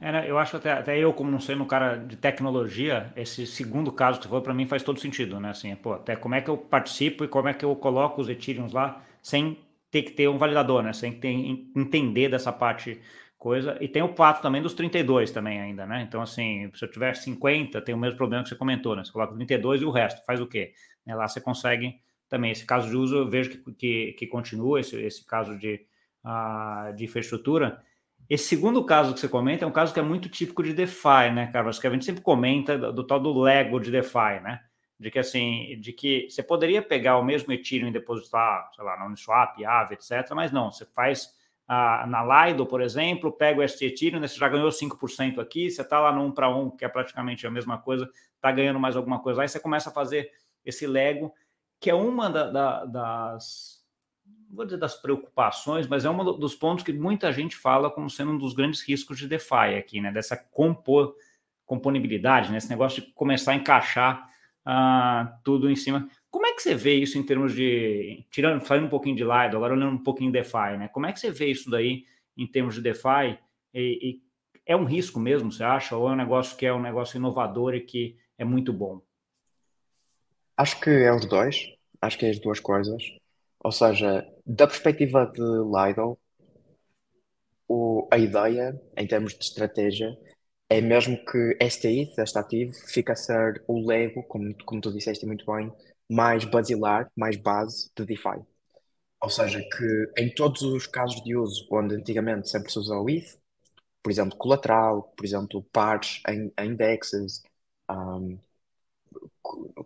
[0.00, 0.24] É, né?
[0.26, 4.18] Eu acho até, até eu, como não sendo um cara de tecnologia, esse segundo caso
[4.18, 5.50] que você falou para mim faz todo sentido, né?
[5.50, 8.28] Assim, pô, até como é que eu participo e como é que eu coloco os
[8.28, 9.58] Ethereums lá sem
[9.90, 10.92] ter que ter um validador, né?
[10.92, 11.28] Sem ter,
[11.76, 13.00] entender dessa parte
[13.40, 13.76] coisa.
[13.80, 16.02] E tem o pato também dos 32 também ainda, né?
[16.06, 19.04] Então, assim, se eu tiver 50, tem o mesmo problema que você comentou, né?
[19.04, 20.72] Você coloca 32 e o resto, faz o quê?
[21.06, 21.14] Né?
[21.14, 22.52] Lá você consegue também.
[22.52, 25.86] Esse caso de uso, eu vejo que, que, que continua, esse, esse caso de,
[26.24, 27.82] uh, de infraestrutura.
[28.30, 31.32] Esse segundo caso que você comenta é um caso que é muito típico de DeFi,
[31.34, 31.80] né, Carlos?
[31.80, 34.60] Que a gente sempre comenta do, do, tal do Lego de DeFi, né?
[34.96, 38.96] De que assim, de que você poderia pegar o mesmo Ethereum e depositar, sei lá,
[38.96, 40.30] na Uniswap, Aave, etc.
[40.32, 41.34] Mas não, você faz
[41.66, 45.68] a, na Lido, por exemplo, pega o ST Ethereum, né, você já ganhou 5% aqui,
[45.68, 48.78] você está lá no 1 para 1, que é praticamente a mesma coisa, está ganhando
[48.78, 49.42] mais alguma coisa.
[49.42, 50.30] Aí você começa a fazer
[50.64, 51.34] esse Lego,
[51.80, 53.79] que é uma da, da, das
[54.52, 58.32] vou dizer das preocupações, mas é um dos pontos que muita gente fala como sendo
[58.32, 60.10] um dos grandes riscos de DeFi aqui, né?
[60.10, 60.36] Dessa
[61.64, 62.58] componibilidade, né?
[62.58, 64.28] Esse negócio de começar a encaixar
[64.66, 66.08] uh, tudo em cima.
[66.30, 68.26] Como é que você vê isso em termos de.
[68.30, 70.88] Tirando, falando um pouquinho de Lido, agora olhando um pouquinho de DeFi, né?
[70.88, 72.04] Como é que você vê isso daí
[72.36, 73.38] em termos de DeFi?
[73.72, 74.22] E, e
[74.66, 75.96] é um risco mesmo, você acha?
[75.96, 79.00] Ou é um negócio que é um negócio inovador e que é muito bom?
[80.56, 81.72] Acho que é os dois.
[82.02, 83.19] Acho que é as duas coisas.
[83.64, 86.18] Ou seja, da perspectiva de Lido,
[87.68, 90.16] o, a ideia, em termos de estratégia,
[90.68, 95.26] é mesmo que STI, este ativo, fica a ser o Lego, como, como tu disseste
[95.26, 95.72] muito bem,
[96.10, 98.40] mais basilar, mais base de DeFi.
[99.22, 103.10] Ou seja, que em todos os casos de uso onde antigamente sempre se usou o
[103.10, 103.38] ETH,
[104.02, 107.42] por exemplo, colateral, por exemplo, pares em, em indexes,
[107.90, 108.38] um,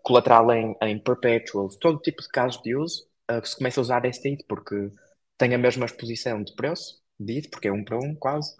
[0.02, 3.82] colateral em, em perpetuals, todo tipo de casos de uso, uh, que se começa a
[3.82, 4.90] usar este IT, porque
[5.38, 8.54] tem a mesma exposição de preço, de IT, porque é um para um quase,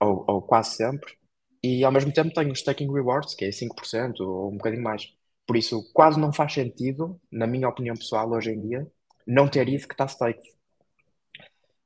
[0.00, 1.14] ou, ou quase sempre,
[1.62, 5.12] e ao mesmo tempo tem os staking rewards, que é 5% ou um bocadinho mais.
[5.46, 8.90] Por isso, quase não faz sentido, na minha opinião pessoal, hoje em dia,
[9.26, 10.42] não ter isso que está staked.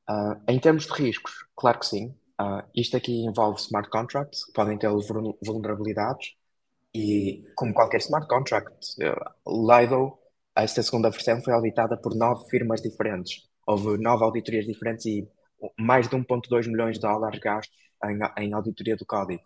[0.09, 2.15] Uh, em termos de riscos, claro que sim.
[2.41, 4.89] Uh, isto aqui envolve smart contracts, podem ter
[5.45, 6.35] vulnerabilidades,
[6.95, 8.71] e como qualquer smart contract,
[9.03, 10.19] uh, Lido
[10.57, 13.49] esta segunda versão foi auditada por nove firmas diferentes.
[13.67, 15.29] Houve nove auditorias diferentes e
[15.79, 19.43] mais de 1,2 milhões de dólares gastos em, em auditoria do código.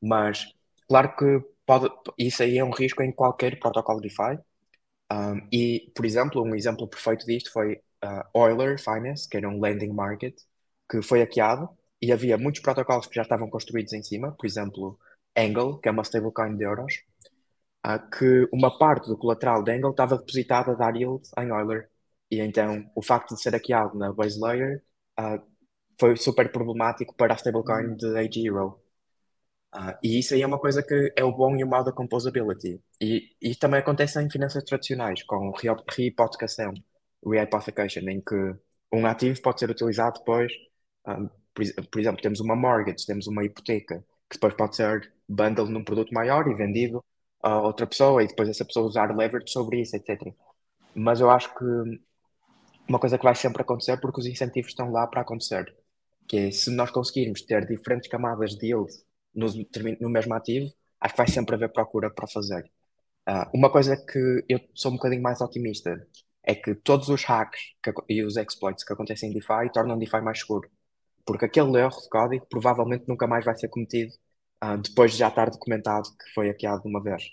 [0.00, 0.46] Mas,
[0.88, 4.38] claro que pode, isso aí é um risco em qualquer protocolo DeFi.
[5.12, 9.60] Um, e, por exemplo, um exemplo perfeito disto foi uh, Euler Finance, que era um
[9.60, 10.36] lending market,
[10.90, 11.68] que foi hackeado
[12.00, 14.98] e havia muitos protocolos que já estavam construídos em cima, por exemplo,
[15.36, 16.94] Angle, que é uma stablecoin de euros,
[17.88, 21.88] uh, que uma parte do colateral de Angle estava depositada a dar yield em Euler.
[22.30, 24.82] E então o facto de ser hackeado na base layer
[25.18, 25.40] uh,
[25.98, 28.80] foi super problemático para a stablecoin de AG Euro.
[29.74, 31.92] Uh, e isso aí é uma coisa que é o bom e o mau da
[31.92, 32.80] composability.
[33.00, 35.52] E isso também acontece em finanças tradicionais, com
[35.88, 36.72] rehipotecação,
[37.24, 38.34] rehypothecation, em que
[38.92, 40.52] um ativo pode ser utilizado depois,
[41.06, 45.70] um, por, por, exemplo, temos uma mortgage, temos uma hipoteca, que depois pode ser bundled
[45.70, 47.04] num produto maior e vendido
[47.42, 50.32] a outra pessoa, e depois essa pessoa usar leverage sobre isso, etc.
[50.94, 51.64] Mas eu acho que
[52.88, 55.74] uma coisa que vai sempre acontecer, porque os incentivos estão lá para acontecer,
[56.26, 58.92] que é se nós conseguirmos ter diferentes camadas de yield
[59.34, 59.46] no,
[60.00, 62.70] no mesmo ativo, acho que vai sempre haver procura para fazer.
[63.28, 66.06] Uh, uma coisa que eu sou um bocadinho mais otimista
[66.42, 70.20] é que todos os hacks que, e os exploits que acontecem em DeFi tornam DeFi
[70.22, 70.70] mais seguro.
[71.26, 74.12] Porque aquele erro de código provavelmente nunca mais vai ser cometido
[74.62, 77.24] uh, depois de já estar documentado que foi hackeado uma vez.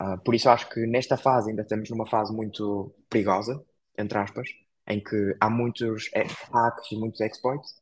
[0.00, 3.64] Uh, por isso acho que nesta fase ainda estamos numa fase muito perigosa,
[3.96, 4.48] entre aspas,
[4.86, 7.80] em que há muitos hacks e muitos exploits,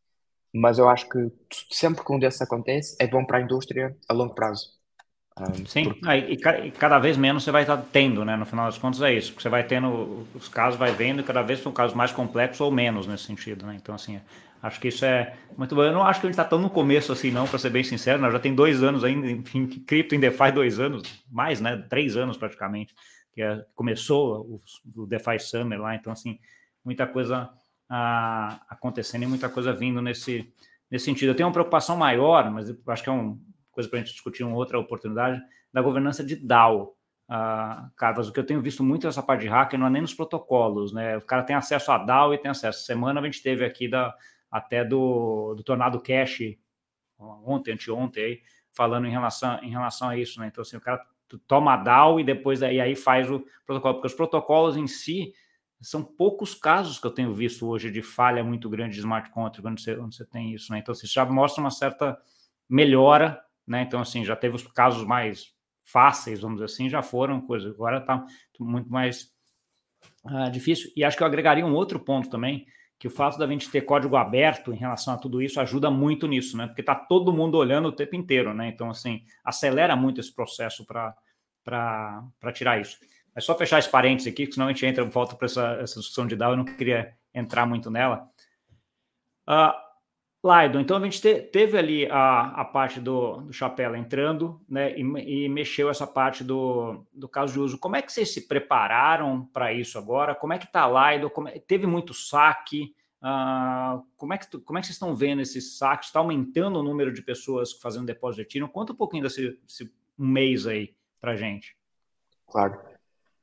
[0.53, 1.33] mas eu acho que
[1.71, 4.84] sempre que um desses acontece, é bom para a indústria a longo prazo.
[5.41, 6.07] Um, Sim, porque...
[6.07, 8.37] ah, e, cada vez menos você vai estar tendo, né?
[8.37, 11.25] No final das contas é isso, porque você vai tendo os casos, vai vendo, e
[11.25, 13.75] cada vez são casos mais complexos ou menos nesse sentido, né?
[13.75, 14.21] Então, assim,
[14.63, 15.83] acho que isso é muito bom.
[15.83, 17.83] Eu não acho que a gente está tão no começo assim, não, para ser bem
[17.83, 18.31] sincero, né?
[18.31, 21.85] já tem dois anos ainda, enfim, cripto em DeFi dois anos, mais, né?
[21.91, 22.95] Três anos praticamente,
[23.33, 24.63] que é, começou
[24.95, 26.39] o, o DeFi Summer lá, então, assim,
[26.85, 27.51] muita coisa
[27.91, 30.49] ah, acontecendo e muita coisa vindo nesse,
[30.89, 31.31] nesse sentido.
[31.31, 33.37] Eu tenho uma preocupação maior, mas acho que é uma
[33.75, 35.41] coisa para a gente discutir uma outra oportunidade,
[35.73, 36.97] da governança de DAO.
[37.29, 40.03] Ah, Carlos, o que eu tenho visto muito nessa parte de hacker não é nem
[40.03, 41.17] nos protocolos, né?
[41.17, 42.85] O cara tem acesso a DAO e tem acesso.
[42.85, 44.15] Semana a gente teve aqui da,
[44.51, 46.57] até do, do Tornado Cash,
[47.19, 50.49] ontem, anteontem, aí, falando em relação, em relação a isso, né?
[50.49, 51.05] Então, assim, o cara
[51.47, 55.33] toma a DAO e depois aí, aí faz o protocolo, porque os protocolos em si
[55.81, 59.63] são poucos casos que eu tenho visto hoje de falha muito grande de smart contract
[59.63, 60.79] quando você, quando você tem isso, né?
[60.79, 62.17] Então, isso já mostra uma certa
[62.69, 63.83] melhora, né?
[63.83, 67.73] Então, assim, já teve os casos mais fáceis, vamos dizer assim, já foram coisas.
[67.73, 68.25] Agora está
[68.59, 69.31] muito mais
[70.25, 70.91] uh, difícil.
[70.97, 72.67] E acho que eu agregaria um outro ponto também,
[72.99, 76.27] que o fato da gente ter código aberto em relação a tudo isso ajuda muito
[76.27, 76.67] nisso, né?
[76.67, 78.69] Porque está todo mundo olhando o tempo inteiro, né?
[78.69, 82.99] Então, assim, acelera muito esse processo para tirar isso.
[83.37, 86.27] É só fechar esse parênteses aqui, senão a gente entra, volta para essa, essa discussão
[86.27, 88.29] de DAO, eu não queria entrar muito nela.
[89.49, 89.75] Uh,
[90.45, 94.95] Laido, então a gente te, teve ali a, a parte do, do Chapela entrando, né,
[94.95, 97.79] e, e, mexeu essa parte do, do caso de uso.
[97.79, 100.35] Como é que vocês se prepararam para isso agora?
[100.35, 101.31] Como é que está Laido?
[101.31, 102.95] Como é, teve muito saque?
[103.23, 106.09] Uh, como, é que, como é que vocês estão vendo esses saques?
[106.09, 108.69] Está aumentando o número de pessoas fazendo depósito de Ethereum?
[108.69, 111.75] Conta um pouquinho desse, desse mês aí para gente.
[112.47, 112.75] Claro.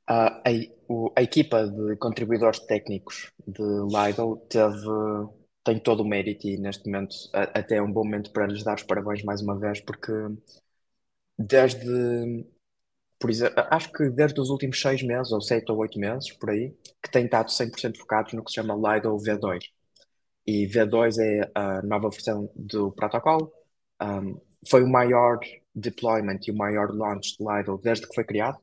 [0.08, 0.42] Uh, a,
[0.86, 4.86] o, a, equipa de contribuidores técnicos de Lidl teve,
[5.64, 8.76] tem todo o mérito e neste momento até é um bom momento para lhes dar
[8.76, 10.12] os parabéns mais uma vez, porque
[11.38, 12.46] desde,
[13.18, 16.50] por exemplo, acho que desde os últimos seis meses, ou sete ou oito meses, por
[16.50, 19.60] aí, que têm estado 100% focados no que se chama Lidl V2.
[20.46, 23.52] E V2 é a nova versão do protocolo.
[24.02, 25.38] Um, foi o maior
[25.74, 28.58] deployment e o maior launch de Lidl desde que foi criado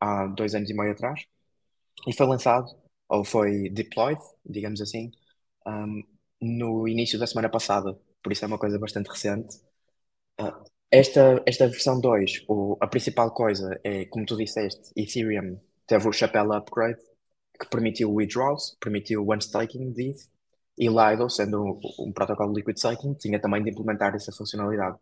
[0.00, 1.24] há dois anos e meio atrás
[2.06, 2.66] e foi lançado,
[3.08, 5.10] ou foi deployed, digamos assim,
[5.66, 6.02] um,
[6.40, 9.56] no início da semana passada, por isso é uma coisa bastante recente.
[10.40, 16.08] Uh, esta, esta versão 2, o, a principal coisa é, como tu disseste, Ethereum teve
[16.08, 17.00] o Chapella Upgrade,
[17.60, 20.28] que permitiu withdrawals, permitiu one staking de ETH,
[20.78, 24.98] e Lido, sendo um, um protocolo liquid staking, tinha também de implementar essa funcionalidade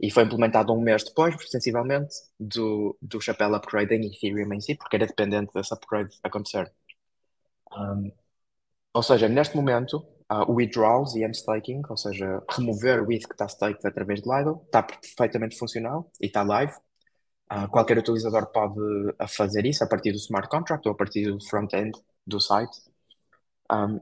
[0.00, 4.74] e foi implementado um mês depois, sensivelmente, do, do chapéu upgrade em Ethereum em si,
[4.74, 6.72] porque era dependente desse upgrade acontecer.
[7.72, 8.12] Um,
[8.94, 13.46] ou seja, neste momento, uh, withdrawals e unstaking, ou seja, remover o ETH que está
[13.48, 16.72] staked através de Lido, está perfeitamente funcional e está live.
[17.52, 18.74] Uh, qualquer utilizador pode
[19.28, 21.92] fazer isso a partir do smart contract ou a partir do front-end
[22.26, 22.80] do site.
[23.70, 24.00] Um,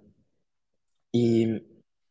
[1.15, 1.63] e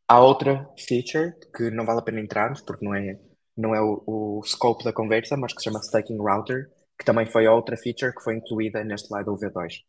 [0.08, 3.20] há outra feature que não vale a pena entrarmos, porque não é
[3.58, 7.26] não é o, o scope da conversa, mas que se chama Staking Router, que também
[7.26, 9.84] foi outra feature que foi incluída neste lado do V2.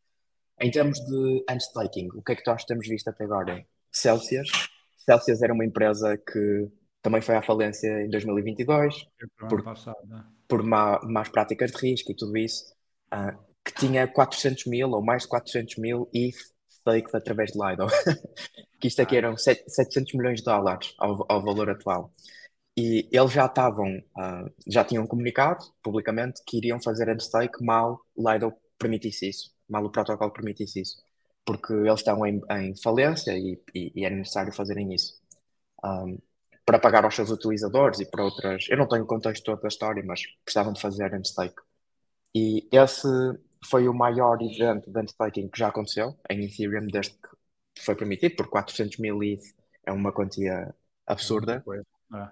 [0.60, 3.64] Em termos de unstaking, o que é que nós temos visto até agora?
[3.92, 4.50] Celsius.
[4.98, 6.68] Celsius era uma empresa que
[7.02, 9.06] também foi à falência em 2022
[9.48, 10.24] por, passado, né?
[10.48, 12.64] por má, más práticas de risco e tudo isso.
[13.12, 16.36] Uh, que tinha 400 mil ou mais de 400 mil ETH
[16.68, 17.86] staked através de Lido.
[18.80, 22.12] que isto aqui eram 700 milhões de dólares ao, ao valor atual.
[22.76, 28.52] E eles já estavam, uh, já tinham comunicado publicamente que iriam fazer unstake mal Lido
[28.78, 30.96] permitisse isso, mal o protocolo permitisse isso,
[31.44, 35.20] porque eles estão em, em falência e, e, e, é necessário fazerem isso.
[35.84, 36.18] Um,
[36.64, 38.66] para pagar aos seus utilizadores e para outras.
[38.68, 41.60] Eu não tenho o contexto todo da história, mas precisavam de fazer unstake.
[42.34, 43.08] E esse
[43.68, 47.12] foi o maior evento de unstaking que já aconteceu em Ethereum desde
[47.74, 49.42] que foi permitido, por 400 mil ETH
[49.84, 50.74] é uma quantia
[51.06, 51.64] absurda.
[52.14, 52.28] É.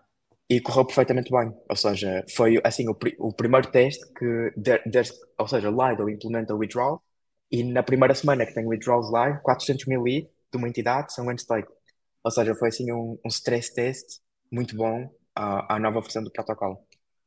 [0.48, 1.54] E correu perfeitamente bem.
[1.68, 4.52] Ou seja, foi assim o, o primeiro teste que,
[4.86, 7.02] desde, ou seja, Lido implementa o withdrawal
[7.50, 11.28] e na primeira semana que tem withdrawals live, 400 mil ETH de uma entidade são
[11.28, 11.68] unstake.
[12.22, 16.30] Ou seja, foi assim um, um stress test muito bom à, à nova versão do
[16.30, 16.78] protocolo.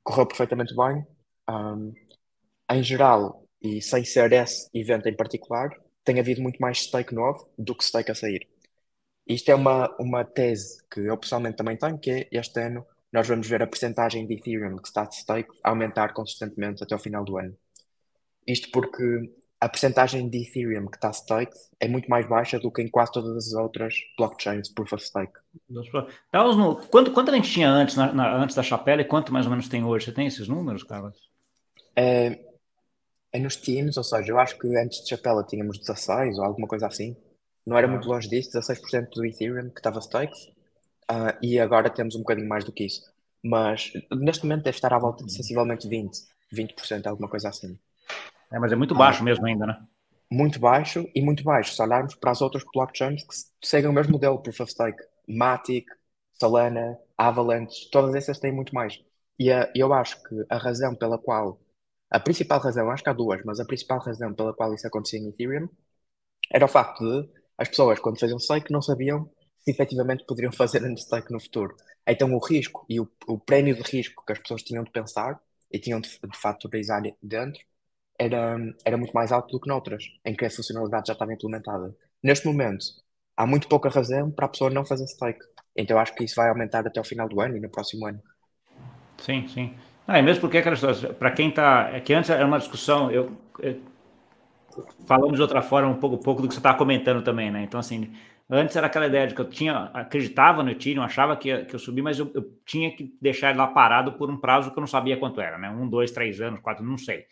[0.04, 1.06] Correu perfeitamente bem.
[1.50, 1.94] Um,
[2.72, 5.70] em geral, e sem ser esse evento em particular,
[6.04, 8.48] tem havido muito mais stake novo do que stake a sair.
[9.28, 13.28] Isto é uma, uma tese que eu pessoalmente também tenho, que é este ano nós
[13.28, 17.24] vamos ver a percentagem de Ethereum que está de stake aumentar consistentemente até o final
[17.24, 17.56] do ano.
[18.48, 19.04] Isto porque
[19.64, 23.14] a percentagem de Ethereum que está stake é muito mais baixa do que em quase
[23.14, 25.32] todas as outras blockchains proof of stake.
[26.92, 29.52] Quanto, quanto a gente tinha antes, na, na, antes da chapela e quanto mais ou
[29.52, 30.06] menos tem hoje?
[30.06, 31.18] Você tem esses números, Carlos?
[31.96, 32.42] É,
[33.32, 36.68] é nos teams, ou seja, eu acho que antes de chapela tínhamos 16 ou alguma
[36.68, 37.16] coisa assim.
[37.66, 37.90] Não era ah.
[37.90, 40.52] muito longe disso, 16% do Ethereum que estava stake.
[41.10, 43.02] Uh, e agora temos um bocadinho mais do que isso.
[43.42, 46.12] Mas neste momento deve estar à volta de sensivelmente 20%,
[46.54, 47.80] 20%, alguma coisa assim.
[48.54, 49.82] É, mas é muito baixo ah, mesmo ainda, né?
[50.32, 51.74] Muito baixo e muito baixo.
[51.74, 55.88] Se olharmos para as outras blockchains que seguem o mesmo modelo Proof of Stake, Matic,
[56.40, 59.02] Solana, Avalanche, todas essas têm muito mais.
[59.40, 61.60] E a, eu acho que a razão pela qual,
[62.12, 65.20] a principal razão, acho que há duas, mas a principal razão pela qual isso acontecia
[65.20, 65.68] em Ethereum
[66.52, 70.84] era o facto de as pessoas, quando faziam stake, não sabiam se efetivamente poderiam fazer
[70.84, 71.76] um stake no futuro.
[72.08, 75.40] Então o risco e o, o prémio de risco que as pessoas tinham de pensar
[75.72, 77.64] e tinham de, de fatorizar dentro
[78.18, 81.96] era, era muito mais alto do que noutras, em que a funcionalidade já estava implementada.
[82.22, 82.86] Neste momento,
[83.36, 85.40] há muito pouca razão para a pessoa não fazer stake.
[85.76, 88.22] Então acho que isso vai aumentar até o final do ano e no próximo ano.
[89.18, 89.74] Sim, sim.
[90.08, 90.62] É mesmo porque,
[91.18, 91.90] para quem está.
[91.94, 93.80] É que antes era uma discussão, eu, eu,
[95.08, 97.64] falamos de outra forma um pouco, pouco do que você estava comentando também, né?
[97.64, 98.14] Então, assim,
[98.50, 101.80] antes era aquela ideia de que eu tinha, acreditava no Ethereum, achava que, que eu
[101.80, 104.82] subi, mas eu, eu tinha que deixar ele lá parado por um prazo que eu
[104.82, 105.70] não sabia quanto era, né?
[105.70, 107.26] Um, dois, três anos, quatro, não sei.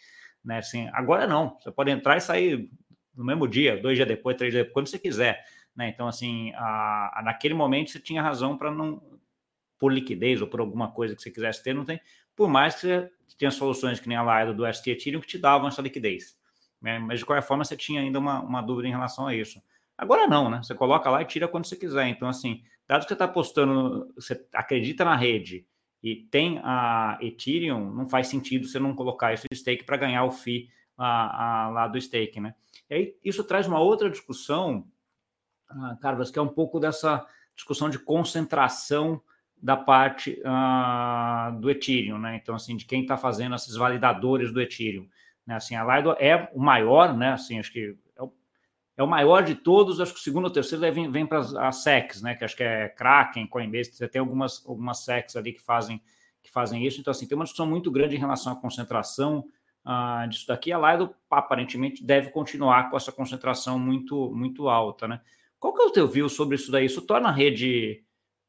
[0.44, 0.58] Né?
[0.58, 2.70] Assim, agora não, você pode entrar e sair
[3.16, 5.44] no mesmo dia, dois dias depois, três dias depois, quando você quiser.
[5.76, 5.90] Né?
[5.90, 9.02] Então, assim, a, a, naquele momento você tinha razão para não,
[9.78, 12.00] por liquidez ou por alguma coisa que você quisesse ter, não tem,
[12.36, 15.38] por mais que você tenha soluções que nem a Laida do ST Ethereum que te
[15.38, 16.38] davam essa liquidez.
[16.82, 17.00] Né?
[17.00, 19.62] Mas de qualquer forma você tinha ainda uma, uma dúvida em relação a isso.
[19.98, 20.62] Agora não, né?
[20.64, 22.08] Você coloca lá e tira quando você quiser.
[22.08, 25.68] Então, assim, dado que você está postando, você acredita na rede
[26.04, 30.32] e tem a Ethereum, não faz sentido você não colocar esse stake para ganhar o
[30.32, 32.56] FII a, a, lá do stake, né?
[32.90, 34.88] E aí isso traz uma outra discussão,
[35.70, 39.22] uh, Carlos, que é um pouco dessa discussão de concentração
[39.62, 42.36] da parte uh, do Ethereum, né?
[42.42, 45.08] Então, assim, de quem está fazendo esses validadores do Ethereum.
[45.46, 45.56] Né?
[45.56, 47.34] Assim, a Lido é o maior, né?
[47.34, 47.96] Assim, acho que
[48.98, 51.84] é o maior de todos, acho que o segundo ou terceiro vem, vem para as
[51.84, 52.36] SECs, né?
[52.36, 56.02] Que acho que é Kraken, Coinbase, você tem algumas, algumas SECs ali que fazem,
[56.44, 57.00] que fazem isso.
[57.00, 59.46] Então, assim, tem uma discussão muito grande em relação à concentração
[59.86, 60.72] uh, disso daqui.
[60.72, 65.22] A Lido, aparentemente, deve continuar com essa concentração muito, muito alta, né?
[65.60, 66.86] Qual que é o teu view sobre isso daí?
[66.86, 68.04] Isso torna a rede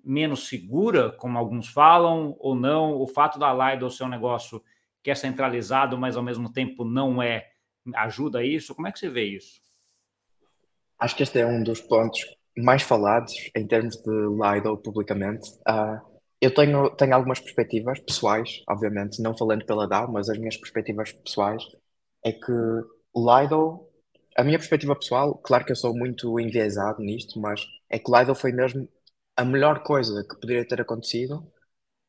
[0.05, 2.95] menos segura, como alguns falam, ou não?
[2.95, 4.63] O fato da Lido ser um negócio
[5.03, 7.51] que é centralizado, mas ao mesmo tempo não é,
[7.95, 8.75] ajuda isso?
[8.75, 9.61] Como é que você vê isso?
[11.03, 12.21] Acho que este é um dos pontos
[12.57, 15.51] mais falados em termos de Lido publicamente.
[15.69, 16.01] Uh,
[16.41, 21.11] eu tenho, tenho algumas perspectivas pessoais, obviamente, não falando pela DAO, mas as minhas perspectivas
[21.11, 21.61] pessoais
[22.25, 22.53] é que
[23.17, 23.85] Lido,
[24.37, 27.61] a minha perspectiva pessoal, claro que eu sou muito enviesado nisto, mas
[27.91, 28.89] é que Lido foi mesmo
[29.37, 31.45] a melhor coisa que poderia ter acontecido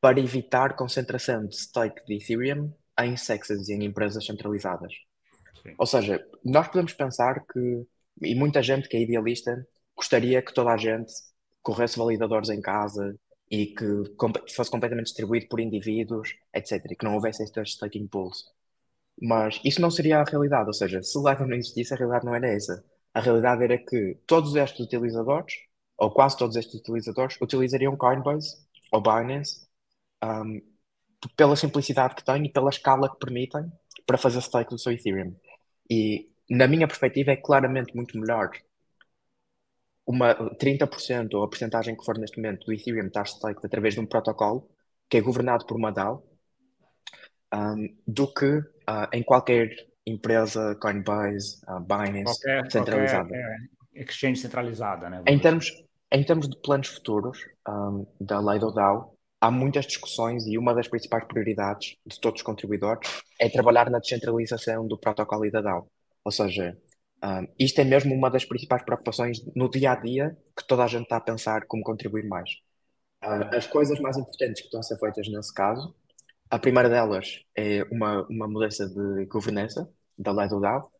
[0.00, 4.92] para evitar concentração de stake de Ethereum em sexes e em empresas centralizadas.
[5.64, 5.74] Sim.
[5.76, 7.84] Ou seja, nós podemos pensar que
[8.22, 11.12] e muita gente que é idealista gostaria que toda a gente
[11.62, 13.18] corresse validadores em casa
[13.50, 13.84] e que
[14.54, 16.84] fosse completamente distribuído por indivíduos, etc.
[16.90, 18.44] E que não houvesse estes staking pools.
[19.20, 22.34] Mas isso não seria a realidade, ou seja, se Lightning não existisse, a realidade não
[22.34, 22.84] era essa.
[23.12, 25.54] A realidade era que todos estes utilizadores,
[25.96, 28.56] ou quase todos estes utilizadores, utilizariam Coinbase
[28.90, 29.66] ou Binance
[30.22, 30.60] um,
[31.36, 33.70] pela simplicidade que têm e pela escala que permitem
[34.06, 35.34] para fazer stake do seu Ethereum.
[35.88, 38.50] E, na minha perspectiva, é claramente muito melhor
[40.06, 44.00] uma 30% ou a porcentagem que for neste momento do Ethereum estar staked através de
[44.00, 44.68] um protocolo
[45.08, 46.22] que é governado por uma DAO
[47.54, 49.70] um, do que uh, em qualquer
[50.06, 53.28] empresa, Coinbase, uh, Binance, qualquer, centralizada.
[53.28, 53.56] Qualquer,
[53.94, 55.22] é, exchange centralizada, né?
[55.26, 55.70] Em termos,
[56.12, 60.74] em termos de planos futuros um, da lei do DAO, há muitas discussões e uma
[60.74, 65.60] das principais prioridades de todos os contribuidores é trabalhar na descentralização do protocolo e da
[65.60, 65.88] DAO.
[66.24, 66.76] Ou seja,
[67.22, 70.86] um, isto é mesmo uma das principais preocupações no dia a dia que toda a
[70.86, 72.50] gente está a pensar como contribuir mais.
[73.22, 75.94] Uh, as coisas mais importantes que estão a ser feitas nesse caso,
[76.50, 80.90] a primeira delas é uma, uma mudança de governança da lei do DAO,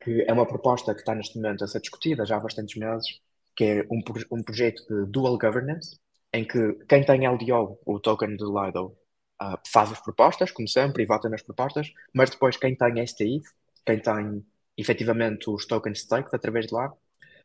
[0.00, 3.20] que é uma proposta que está neste momento a ser discutida já há bastantes meses,
[3.56, 4.00] que é um,
[4.30, 5.98] um projeto de dual governance,
[6.32, 8.96] em que quem tem LDO, o token do Lido,
[9.42, 13.40] uh, faz as propostas, como sempre, e vota nas propostas, mas depois quem tem STI,
[13.84, 14.44] quem tem
[14.76, 16.92] efetivamente os tokens staked através de lá,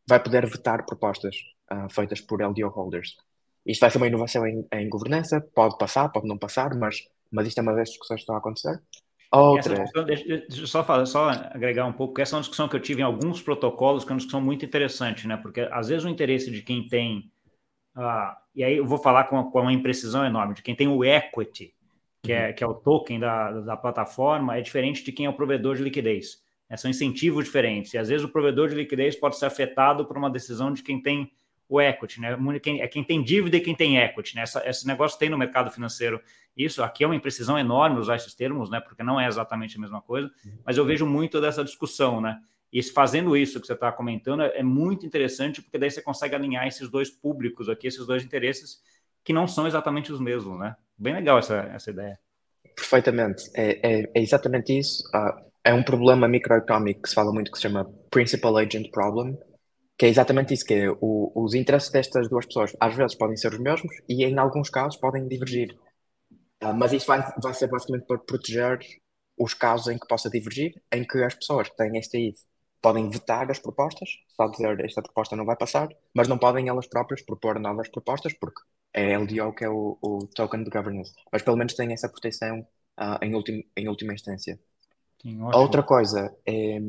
[0.08, 1.36] vai poder vetar propostas
[1.72, 3.16] uh, feitas por LDO holders.
[3.66, 7.48] Isto vai ser uma inovação em, em, governança, pode passar, pode não passar, mas, mas
[7.48, 8.82] isto é uma das discussões que estão a acontecer.
[9.32, 9.76] Outra.
[9.76, 13.02] Discussão, deixa, só, falar, só agregar um pouco, essa é uma discussão que eu tive
[13.02, 15.38] em alguns protocolos, que é uma discussão muito interessante, né?
[15.38, 17.32] Porque às vezes o interesse de quem tem.
[17.96, 21.06] Uh, e aí eu vou falar com, com uma imprecisão enorme, de quem tem o
[21.06, 21.74] equity,
[22.24, 22.54] que, é, uhum.
[22.56, 25.84] que é o token da, da plataforma, é diferente de quem é o provedor de
[25.84, 26.42] liquidez.
[26.72, 27.94] É, são incentivos diferentes.
[27.94, 31.02] E às vezes o provedor de liquidez pode ser afetado por uma decisão de quem
[31.02, 31.30] tem
[31.68, 32.38] o equity, né?
[32.80, 34.44] é quem tem dívida e quem tem equity, né?
[34.44, 36.22] Essa, esse negócio tem no mercado financeiro.
[36.56, 38.80] Isso aqui é uma imprecisão enorme usar esses termos, né?
[38.80, 40.32] Porque não é exatamente a mesma coisa,
[40.66, 42.40] mas eu vejo muito dessa discussão, né?
[42.72, 46.66] E fazendo isso que você está comentando é muito interessante, porque daí você consegue alinhar
[46.68, 48.82] esses dois públicos aqui, esses dois interesses,
[49.26, 50.76] que não são exatamente os mesmos, né?
[50.98, 52.18] Bem legal essa, essa ideia.
[52.76, 55.04] Perfeitamente, é, é, é exatamente isso.
[55.14, 59.38] Uh, é um problema microeconómico que se fala muito que se chama Principal Agent Problem,
[59.98, 63.38] que é exatamente isso, que é o, os interesses destas duas pessoas às vezes podem
[63.38, 65.78] ser os mesmos e em alguns casos podem divergir.
[66.64, 68.80] Uh, mas isso vai, vai ser basicamente para proteger
[69.38, 72.34] os casos em que possa divergir, em que as pessoas que têm STI
[72.82, 76.88] podem vetar as propostas, só dizer esta proposta não vai passar, mas não podem elas
[76.88, 78.62] próprias propor novas propostas, porque
[78.94, 81.14] é LDO que é o, o token de governance.
[81.32, 82.62] Mas pelo menos têm essa proteção
[83.00, 84.60] uh, em, ultim, em última instância.
[85.22, 86.80] Sim, Outra coisa é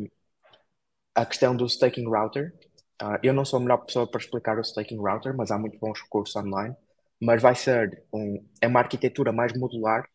[1.14, 2.55] a questão do staking router.
[3.03, 5.78] Uh, eu não sou a melhor pessoa para explicar o staking router, mas há muito
[5.78, 6.74] bons recursos online.
[7.20, 10.09] Mas vai ser um, é uma arquitetura mais modular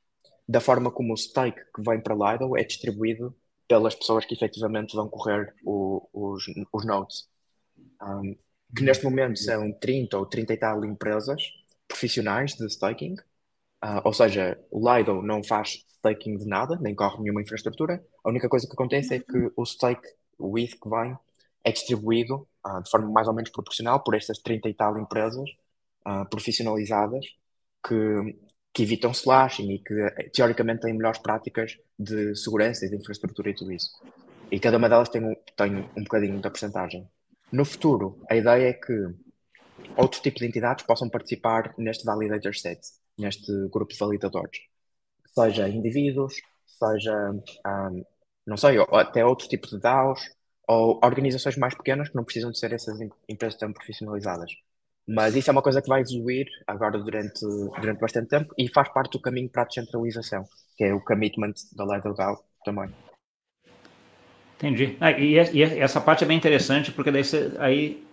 [0.48, 3.36] da forma como o stake que vem para Lido é distribuído
[3.68, 7.28] pelas pessoas que efetivamente vão correr o, os, os nodes.
[8.02, 8.36] Um,
[8.76, 11.42] que neste momento são 30 ou 30 e tal empresas
[11.88, 13.16] profissionais de staking,
[13.84, 18.04] uh, ou seja, o Lido não faz staking de nada, nem corre nenhuma infraestrutura.
[18.24, 20.08] A única coisa que acontece é que o stake,
[20.38, 21.18] o ETH que vem,
[21.64, 25.50] é distribuído uh, de forma mais ou menos proporcional por estas 30 e tal empresas
[26.06, 27.26] uh, profissionalizadas
[27.86, 28.38] que,
[28.74, 33.56] que evitam slashing e que teoricamente têm melhores práticas de segurança e de infraestrutura e
[33.56, 33.90] tudo isso.
[34.52, 37.08] E cada uma delas tem um, tem um bocadinho da porcentagem.
[37.52, 38.94] No futuro, a ideia é que
[39.96, 42.80] outros tipos de entidades possam participar neste validator set,
[43.18, 44.60] neste grupo de validadores
[45.38, 48.04] seja indivíduos, seja, um,
[48.46, 50.20] não sei, até outros tipos de DAOs,
[50.68, 53.00] ou organizações mais pequenas que não precisam de ser essas
[53.30, 54.52] empresas tão profissionalizadas.
[55.08, 57.40] Mas isso é uma coisa que vai evoluir agora durante,
[57.80, 60.44] durante bastante tempo e faz parte do caminho para a descentralização,
[60.76, 62.90] que é o commitment da lei do DAO também.
[64.58, 64.98] Entendi.
[65.00, 68.04] Ah, e, e, essa parte é bem interessante, porque daí você, aí,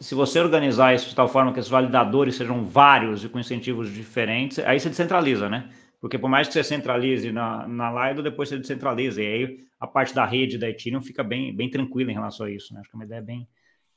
[0.00, 3.92] se você organizar isso de tal forma que os validadores sejam vários e com incentivos
[3.92, 5.70] diferentes, aí você descentraliza, né?
[6.00, 9.22] Porque por mais que você centralize na, na Lido, depois você descentraliza.
[9.22, 12.50] E aí a parte da rede da Ethereum fica bem, bem tranquila em relação a
[12.50, 12.72] isso.
[12.72, 12.80] Né?
[12.80, 13.48] Acho que é uma ideia bem,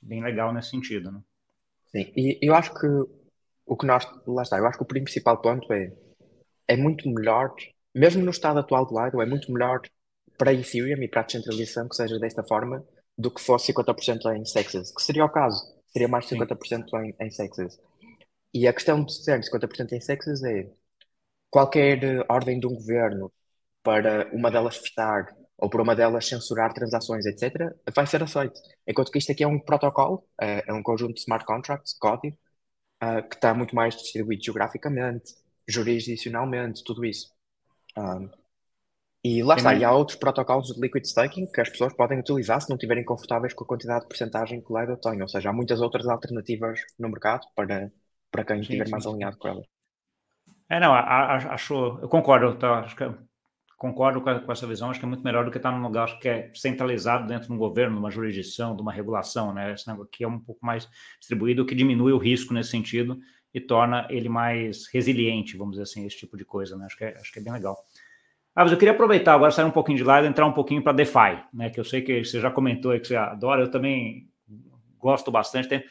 [0.01, 1.11] bem legal nesse sentido.
[1.11, 1.21] Né?
[1.91, 2.87] Sim, e eu acho que
[3.65, 4.05] o que nós.
[4.25, 5.91] Lá está, eu acho que o principal ponto é.
[6.67, 7.53] É muito melhor,
[7.93, 9.81] mesmo no estado atual do Lido, é muito melhor
[10.37, 12.81] para a Ethereum e para a descentralização que seja desta forma
[13.17, 15.61] do que fosse 50% em sexes, que seria o caso.
[15.93, 17.79] Seria mais 50% em, em sexes.
[18.53, 20.69] E a questão de ser 50% em sexes é
[21.49, 23.31] qualquer eh, ordem de um governo
[23.83, 28.59] para uma delas fechar ou por uma delas censurar transações, etc., vai ser aceito.
[28.87, 32.37] Enquanto que isto aqui é um protocolo, é, é um conjunto de smart contracts, código,
[33.03, 35.35] uh, que está muito mais distribuído geograficamente,
[35.67, 37.31] jurisdicionalmente, tudo isso.
[37.97, 38.29] Um,
[39.23, 42.59] e lá está, e há outros protocolos de liquid staking que as pessoas podem utilizar
[42.59, 45.21] se não estiverem confortáveis com a quantidade de porcentagem que o Lido tem.
[45.21, 47.91] Ou seja, há muitas outras alternativas no mercado para,
[48.31, 49.65] para quem estiver mais alinhado com elas.
[50.67, 53.03] É, não, acho, eu concordo, tá, acho que
[53.77, 55.85] concordo com, a, com, essa visão, acho que é muito melhor do que estar num
[55.85, 59.73] lugar que é centralizado dentro de um governo, de uma jurisdição, de uma regulação, né?
[59.73, 60.87] Esse negócio aqui é um pouco mais
[61.19, 63.19] distribuído, que diminui o risco nesse sentido
[63.53, 66.85] e torna ele mais resiliente, vamos dizer assim, esse tipo de coisa, né?
[66.85, 67.77] Acho que é, acho que é bem legal.
[68.53, 70.83] Ah, mas eu queria aproveitar agora, sair um pouquinho de lá e entrar um pouquinho
[70.83, 71.69] para DeFi, né?
[71.69, 74.29] Que eu sei que você já comentou aí que você adora, eu também
[74.99, 75.83] gosto bastante.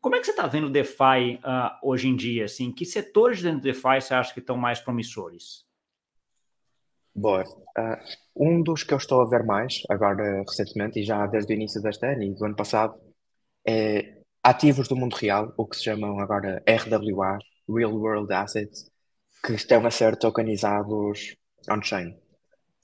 [0.00, 2.44] Como é que você está vendo DeFi uh, hoje em dia?
[2.44, 5.64] Assim, que setores dentro do DeFi você acha que estão mais promissores?
[7.14, 7.42] Boa.
[7.42, 7.96] Uh,
[8.36, 11.80] um dos que eu estou a ver mais, agora recentemente, e já desde o início
[11.80, 12.94] deste ano e do ano passado,
[13.66, 17.38] é ativos do mundo real, o que se chamam agora RWA,
[17.68, 18.90] Real World Assets,
[19.44, 21.36] que estão a ser tokenizados
[21.70, 22.18] on-chain.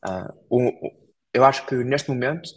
[0.07, 2.49] Uh, eu acho que neste momento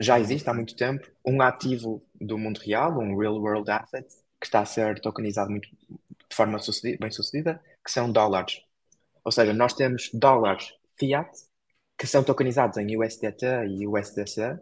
[0.00, 4.06] já existe há muito tempo um ativo do mundo real, um Real World Asset,
[4.40, 6.58] que está a ser tokenizado muito, de forma
[6.98, 8.62] bem sucedida, que são dólares.
[9.24, 11.30] Ou seja, nós temos dólares fiat,
[11.98, 14.58] que são tokenizados em USDT e USDC,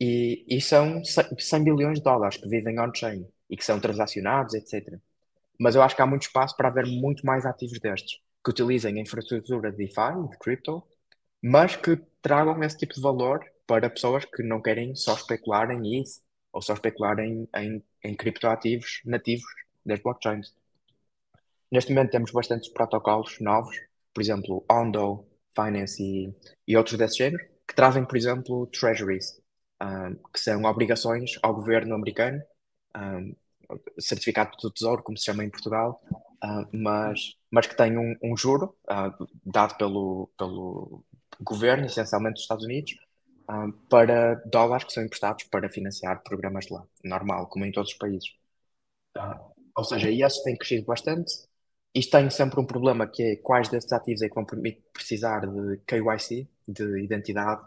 [0.00, 4.98] e, e são 100 bilhões de dólares que vivem on-chain e que são transacionados, etc.
[5.58, 8.98] Mas eu acho que há muito espaço para haver muito mais ativos destes, que utilizem
[8.98, 10.82] a infraestrutura de DeFi, de crypto,
[11.42, 16.00] mas que tragam esse tipo de valor para pessoas que não querem só especular em
[16.00, 16.22] isso
[16.52, 19.46] ou só especular em, em, em criptoativos nativos
[19.84, 20.52] das blockchains.
[21.70, 23.76] Neste momento temos bastantes protocolos novos,
[24.12, 25.24] por exemplo, Ondo,
[25.54, 26.34] Finance e,
[26.66, 29.40] e outros desse género, que trazem, por exemplo, treasuries,
[29.80, 32.42] um, que são obrigações ao governo americano,
[32.96, 33.34] um,
[33.98, 36.00] certificado do tesouro, como se chama em Portugal,
[36.44, 41.04] uh, mas, mas que têm um, um juro uh, dado pelo, pelo
[41.40, 42.92] governo, essencialmente dos Estados Unidos,
[43.50, 47.98] uh, para dólares que são emprestados para financiar programas lá, normal, como em todos os
[47.98, 48.32] países.
[49.76, 51.50] ou seja, esse tem crescido bastante
[51.94, 54.44] isto tem sempre um problema que é quais desses ativos é que vão
[54.92, 57.66] precisar de KYC, de identidade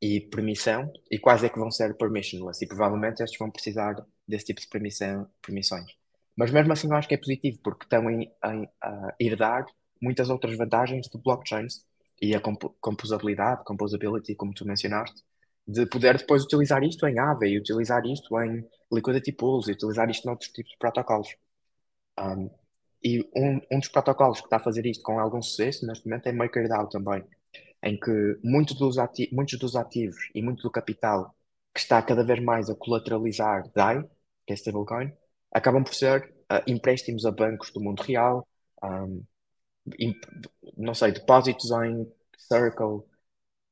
[0.00, 4.46] e permissão, e quais é que vão ser permissionless, e provavelmente estes vão precisar desse
[4.46, 6.03] tipo de permissão, permissões.
[6.36, 9.66] Mas mesmo assim eu acho que é positivo, porque estão em, em, a herdar
[10.00, 11.84] muitas outras vantagens de blockchains
[12.20, 15.22] e a comp composabilidade, composability, como tu mencionaste,
[15.66, 20.10] de poder depois utilizar isto em Aave e utilizar isto em liquidity pools e utilizar
[20.10, 21.28] isto noutros tipos de protocolos.
[22.18, 22.50] Um,
[23.02, 26.26] e um, um dos protocolos que está a fazer isto com algum sucesso neste momento
[26.26, 27.24] é MakerDAO também,
[27.82, 28.96] em que muitos dos,
[29.32, 31.34] muitos dos ativos e muito do capital
[31.74, 34.02] que está cada vez mais a colateralizar DAI,
[34.46, 35.12] que é stablecoin,
[35.54, 38.46] acabam por ser uh, empréstimos a bancos do mundo real,
[38.82, 39.22] um,
[40.76, 43.02] não sei, depósitos em Circle,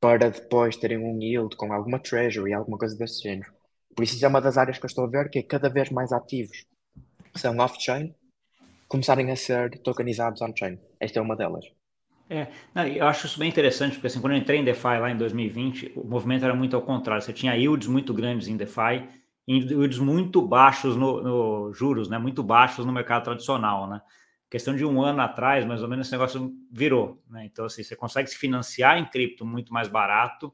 [0.01, 3.53] para depois terem um yield com alguma treasury, alguma coisa desse género.
[3.95, 5.69] Por isso, isso é uma das áreas que eu estou a ver, que é cada
[5.69, 6.65] vez mais ativos
[7.35, 8.15] são off-chain
[8.89, 10.79] começarem a ser tokenizados on-chain.
[11.01, 11.65] Esta é uma delas.
[12.29, 15.11] É, não, eu acho isso bem interessante, porque assim, quando eu entrei em DeFi lá
[15.11, 17.23] em 2020, o movimento era muito ao contrário.
[17.23, 19.09] Você tinha yields muito grandes em DeFi
[19.49, 22.19] yields muito baixos no, no, juros, né?
[22.19, 24.01] Muito baixos no mercado tradicional, né?
[24.51, 27.45] Questão de um ano atrás, mais ou menos, esse negócio virou, né?
[27.47, 30.53] Então, assim, você consegue se financiar em cripto muito mais barato,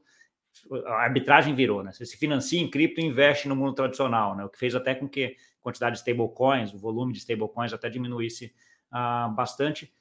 [0.85, 1.91] a arbitragem virou, né?
[1.91, 4.43] Você se financia em cripto e investe no mundo tradicional, né?
[4.43, 8.53] O que fez até com que quantidade de stablecoins, o volume de stablecoins até diminuísse
[8.91, 9.93] uh, bastante,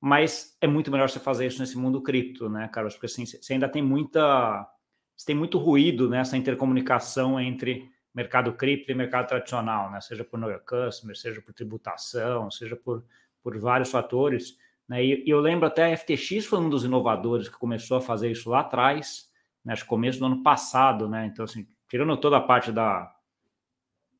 [0.00, 2.94] mas é muito melhor você fazer isso nesse mundo cripto, né, Carlos?
[2.94, 4.68] Porque assim, você ainda tem muita.
[5.16, 10.00] Você tem muito ruído nessa intercomunicação entre mercado cripto e mercado tradicional, né?
[10.00, 13.04] Seja por know customer, seja por tributação, seja por,
[13.42, 14.56] por vários fatores.
[14.88, 15.04] Né?
[15.04, 18.30] E, e eu lembro até a FTX foi um dos inovadores que começou a fazer
[18.30, 19.30] isso lá atrás,
[19.62, 19.74] né?
[19.74, 21.26] acho que começo do ano passado, né?
[21.26, 23.14] Então, assim, tirando toda a parte da,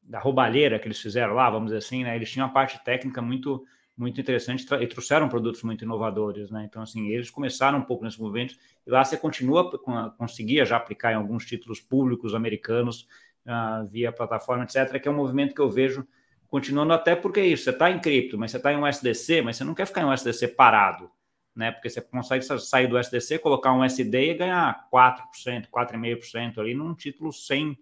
[0.02, 2.14] da roubalheira que eles fizeram lá, vamos dizer assim, né?
[2.14, 3.64] Eles tinham uma parte técnica muito
[3.96, 6.66] muito interessante e trouxeram produtos muito inovadores, né?
[6.68, 8.54] Então, assim, eles começaram um pouco nesse movimento
[8.86, 9.70] e lá você continua,
[10.18, 13.08] conseguia já aplicar em alguns títulos públicos americanos
[13.46, 16.06] uh, via plataforma, etc., que é um movimento que eu vejo
[16.48, 19.42] continuando até porque é isso, você está em cripto, mas você está em um SDC,
[19.42, 21.10] mas você não quer ficar em um SDC parado,
[21.54, 21.72] né?
[21.72, 26.94] Porque você consegue sair do SDC, colocar um SD e ganhar 4%, 4,5% ali num
[26.94, 27.76] título sem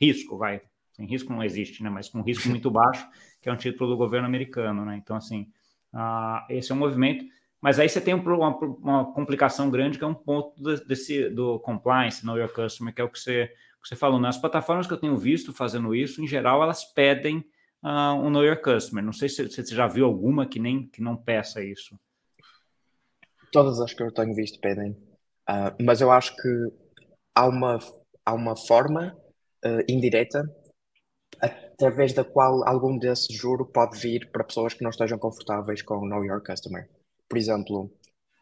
[0.00, 1.90] risco, vai, sem risco não existe, né?
[1.90, 3.06] Mas com risco muito baixo,
[3.40, 4.96] que é um título do governo americano, né?
[4.96, 5.50] Então, assim,
[5.92, 7.24] uh, esse é um movimento.
[7.60, 12.24] Mas aí você tem uma, uma, complicação grande, que é um ponto desse, do compliance,
[12.24, 13.52] know your customer, que é o que você,
[13.82, 14.20] você falou.
[14.20, 17.44] Nas plataformas que eu tenho visto fazendo isso, em geral, elas pedem
[17.82, 19.04] uh, um know your customer.
[19.04, 21.98] Não sei se, você já viu alguma que nem que não peça isso.
[23.52, 24.90] Todas as que eu tenho visto pedem,
[25.48, 26.48] uh, mas eu acho que
[27.34, 27.78] há uma,
[28.24, 29.16] há uma forma
[29.64, 30.42] uh, indireta
[31.40, 36.06] através da qual algum desse juro pode vir para pessoas que não estejam confortáveis com
[36.06, 36.88] Know Your Customer.
[37.28, 37.90] Por exemplo,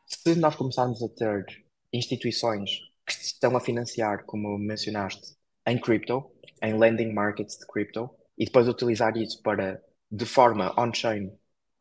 [0.07, 1.45] se nós começarmos a ter
[1.93, 2.71] instituições
[3.07, 5.37] que estão a financiar, como mencionaste,
[5.67, 6.31] em crypto,
[6.63, 11.27] em lending markets de crypto, e depois utilizar isso para, de forma on-chain,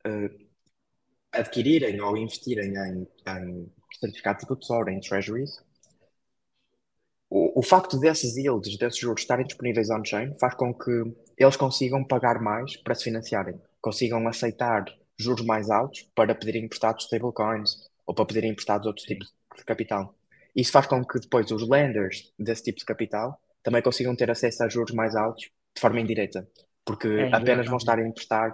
[0.07, 0.45] uh,
[1.31, 5.61] adquirirem ou investirem em, em certificados do tesouro, em treasuries,
[7.29, 11.03] o, o facto desses yields, desses juros estarem disponíveis on-chain, faz com que
[11.37, 14.85] eles consigam pagar mais para se financiarem, consigam aceitar
[15.17, 20.15] juros mais altos para pedirem emprestados stablecoins ou para pedirem emprestados outros tipos de capital.
[20.55, 24.63] Isso faz com que depois os lenders desse tipo de capital também consigam ter acesso
[24.63, 25.43] a juros mais altos
[25.75, 26.47] de forma indireta,
[26.85, 28.53] porque é, apenas vão estar a emprestar,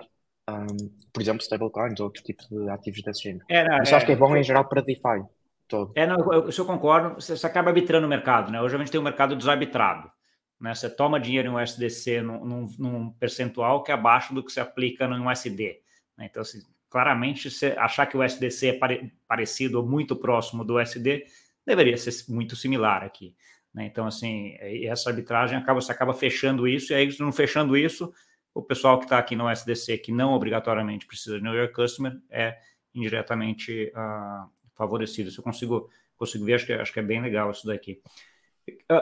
[0.50, 0.66] um,
[1.14, 3.46] por exemplo, stablecoins ou outro tipo de ativos desse género.
[3.50, 5.24] É, não, é, acho que é bom em geral para DeFi.
[5.68, 5.94] Todo.
[5.96, 8.62] É, não, eu, eu concordo, você, você acaba arbitrando o mercado, né?
[8.62, 10.12] Hoje a gente tem um mercado desarbitrado.
[10.60, 10.76] Né?
[10.76, 14.60] Você toma dinheiro em USDC num, num, num percentual que é abaixo do que se
[14.60, 15.80] aplica no USD.
[16.18, 16.28] Né?
[16.30, 20.78] Então, assim, claramente, se achar que o USDC é pare, parecido ou muito próximo do
[20.78, 21.24] USD,
[21.66, 23.36] deveria ser muito similar aqui.
[23.74, 23.86] Né?
[23.86, 24.56] Então, assim,
[24.86, 28.14] essa arbitragem acaba, você acaba fechando isso, e aí, não fechando isso,
[28.54, 32.14] o pessoal que está aqui no SDC, que não obrigatoriamente precisa de New York Customer,
[32.30, 32.58] é
[32.94, 35.32] indiretamente uh, favorecido.
[35.32, 38.02] Se eu consigo, consigo ver, acho que, acho que é bem legal isso daqui.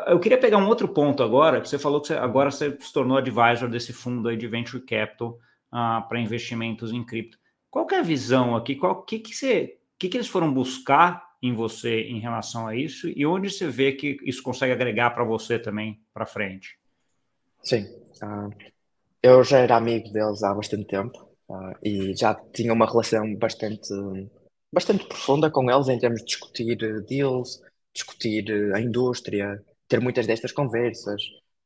[0.07, 2.93] Eu queria pegar um outro ponto agora, que você falou que você, agora você se
[2.93, 5.39] tornou advisor desse fundo aí de Venture Capital
[5.73, 7.37] uh, para investimentos em cripto.
[7.69, 8.77] Qual é a visão aqui?
[8.81, 13.07] O que, que, você, que, que eles foram buscar em você em relação a isso
[13.07, 16.77] e onde você vê que isso consegue agregar para você também para frente?
[17.63, 17.83] Sim,
[18.23, 18.49] uh,
[19.21, 21.17] eu já era amigo deles há bastante tempo
[21.49, 23.89] uh, e já tinha uma relação bastante,
[24.71, 27.61] bastante profunda com eles em termos de discutir deals,
[27.93, 31.21] discutir a indústria, ter muitas destas conversas.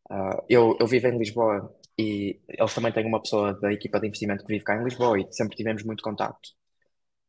[0.09, 4.07] Uh, eu, eu vivo em Lisboa e eles também têm uma pessoa da equipa de
[4.07, 6.49] investimento que vive cá em Lisboa e sempre tivemos muito contato.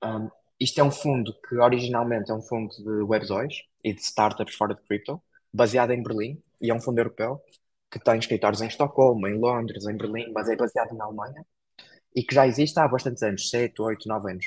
[0.03, 0.29] Um,
[0.61, 4.75] isto é um fundo que originalmente é um fundo de Web2 e de startups fora
[4.75, 7.41] de cripto, baseado em Berlim, e é um fundo europeu
[7.91, 11.45] que tem escritórios em Estocolmo, em Londres, em Berlim, mas é baseado na Alemanha
[12.15, 14.47] e que já existe há bastantes anos 7, 8, 9 anos.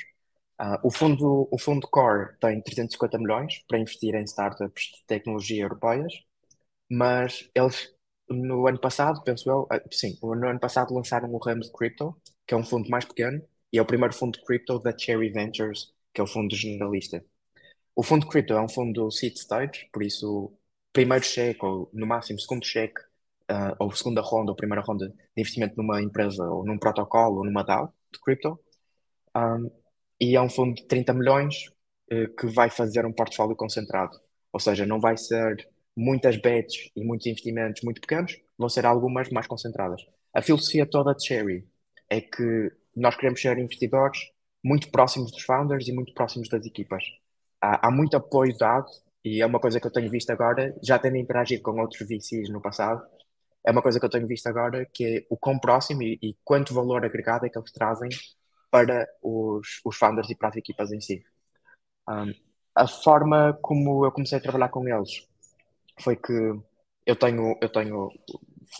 [0.60, 5.62] Uh, o, fundo, o fundo Core tem 350 milhões para investir em startups de tecnologia
[5.62, 6.12] europeias,
[6.90, 7.94] mas eles
[8.28, 12.16] no ano passado, penso eu, uh, sim, no ano passado lançaram o ramo de Crypto,
[12.46, 13.42] que é um fundo mais pequeno,
[13.72, 17.24] e é o primeiro fundo de Crypto da Cherry Ventures, que é o fundo generalista.
[17.94, 20.52] O fundo de cripto é um fundo seed stage, por isso,
[20.92, 23.00] primeiro cheque, ou no máximo segundo cheque,
[23.50, 27.44] uh, ou segunda ronda, ou primeira ronda de investimento numa empresa, ou num protocolo, ou
[27.44, 28.58] numa DAO de cripto.
[29.36, 29.70] Um,
[30.20, 31.66] e é um fundo de 30 milhões
[32.12, 34.18] uh, que vai fazer um portfólio concentrado.
[34.52, 39.28] Ou seja, não vai ser muitas bets e muitos investimentos muito pequenos, vão ser algumas
[39.30, 40.00] mais concentradas.
[40.32, 41.66] A filosofia toda de Cherry
[42.08, 44.18] é que nós queremos ser investidores
[44.68, 47.02] muito próximos dos founders e muito próximos das equipas.
[47.60, 48.86] Há, há muito apoio dado
[49.24, 52.50] e é uma coisa que eu tenho visto agora, já tendo interagido com outros VCs
[52.50, 53.02] no passado,
[53.64, 56.36] é uma coisa que eu tenho visto agora que é o quão próximo e, e
[56.44, 58.08] quanto valor agregado é que eles trazem
[58.70, 61.24] para os, os founders e para as equipas em si.
[62.08, 62.32] Um,
[62.74, 65.26] a forma como eu comecei a trabalhar com eles
[66.00, 66.32] foi que
[67.06, 68.10] eu tenho, eu tenho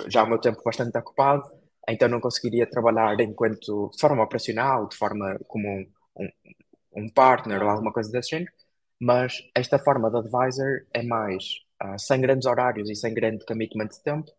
[0.08, 1.50] já o meu tempo bastante ocupado,
[1.88, 5.86] então não conseguiria trabalhar enquanto de forma operacional, de forma como um,
[6.16, 6.28] um,
[7.04, 8.52] um partner ou alguma coisa desse género,
[9.00, 11.44] mas esta forma de advisor é mais
[11.82, 14.30] uh, sem grandes horários e sem grande commitment de tempo,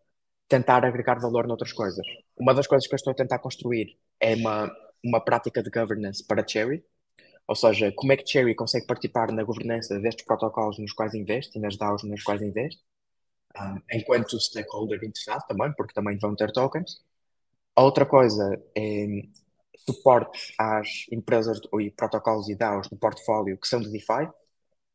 [0.47, 2.05] tentar agregar valor noutras coisas.
[2.37, 4.71] Uma das coisas que eu estou a tentar construir é uma,
[5.03, 6.83] uma prática de governance para Cherry,
[7.47, 11.57] ou seja, como é que Cherry consegue participar na governança destes protocolos nos quais investe
[11.57, 12.81] e nas DAOs nas quais investe,
[13.57, 17.01] uh, enquanto stakeholder interessado também, porque também vão ter tokens,
[17.79, 19.07] a outra coisa é
[19.87, 24.29] suporte às empresas e protocolos e DAOs do portfólio que são de DeFi,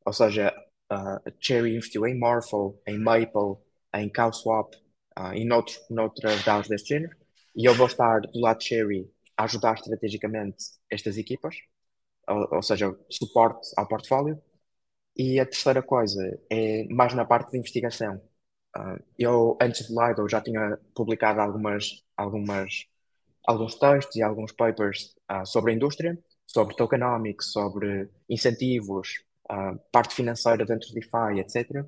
[0.04, 0.54] ou seja,
[0.92, 3.56] uh, Cherry investiu em Morpho, em Maple,
[3.94, 4.76] em CowSwap
[5.18, 7.16] uh, e noutros, noutras DAOs deste género,
[7.56, 11.56] e eu vou estar do lado de Cherry a ajudar estrategicamente estas equipas,
[12.28, 14.42] ou, ou seja, suporte ao portfólio.
[15.16, 18.20] E a terceira coisa é mais na parte de investigação.
[18.76, 22.86] Uh, eu, antes de Lido, já tinha publicado algumas, algumas,
[23.46, 30.14] alguns textos e alguns papers uh, sobre a indústria, sobre tokenomics, sobre incentivos, uh, parte
[30.14, 31.84] financeira dentro de DeFi, etc.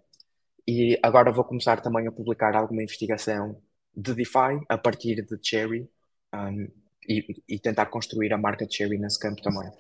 [0.67, 3.61] E agora vou começar também a publicar alguma investigação
[3.95, 5.89] de DeFi a partir de Cherry
[6.33, 6.69] um,
[7.09, 9.71] e, e, tentar construir a marca de Cherry nesse campo também.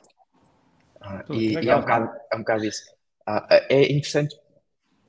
[1.30, 2.82] e, e, é, um bocado, é um bocado isso.
[3.68, 4.36] é interessante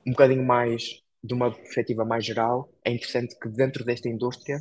[0.04, 4.58] um bocadinho mais de uma perspectiva mais geral, é interessante que dentro desta indústria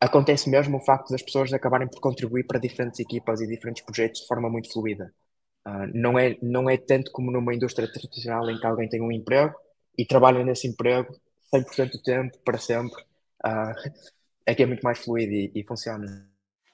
[0.00, 4.22] acontece mesmo o facto das pessoas acabarem por contribuir para diferentes equipas e diferentes projetos
[4.22, 5.12] de forma muito fluida.
[5.66, 9.12] Uh, não, é, não é tanto como numa indústria tradicional em que alguém tem um
[9.12, 9.54] emprego
[9.96, 11.14] e trabalha nesse emprego
[11.54, 13.02] 100% do tempo, para sempre.
[13.44, 16.28] Uh, que é muito mais fluido e, e funciona.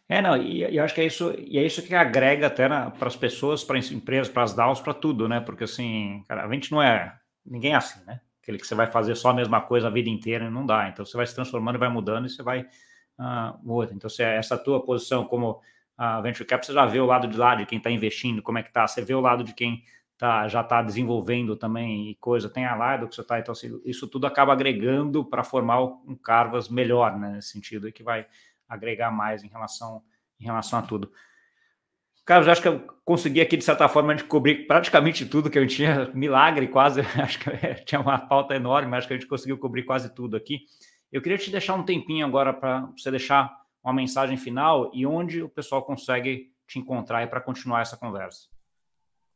[0.09, 3.09] É, não, e, eu acho que é isso, e é isso que agrega até para
[3.09, 5.41] as pessoas, para as empresas, para as DAOs, para tudo, né?
[5.41, 7.15] Porque assim, cara, a gente não é.
[7.45, 8.21] Ninguém é assim, né?
[8.47, 10.89] Aquele que você vai fazer só a mesma coisa a vida inteira, não dá.
[10.89, 12.61] Então você vai se transformando, vai mudando e você vai
[13.19, 15.61] uh, Então, essa tua posição como
[15.99, 18.59] uh, Venture Cap, você já vê o lado de lá de quem está investindo, como
[18.59, 19.83] é que tá, você vê o lado de quem
[20.17, 23.81] tá, já está desenvolvendo também e coisa, tem a lado que você está, então assim,
[23.85, 27.33] isso tudo acaba agregando para formar um Carvas melhor, né?
[27.33, 28.29] Nesse sentido, que vai
[28.69, 30.05] agregar mais em relação,
[30.39, 31.11] em relação a tudo.
[32.27, 35.67] Carlos, acho que eu consegui aqui, de certa forma, de cobrir praticamente tudo que eu
[35.67, 39.57] tinha, milagre quase, acho que tinha uma pauta enorme, mas acho que a gente conseguiu
[39.57, 40.63] cobrir quase tudo aqui.
[41.13, 43.49] Eu queria te deixar um tempinho agora para você deixar
[43.83, 48.49] uma mensagem final e onde o pessoal consegue te encontrar para continuar essa conversa.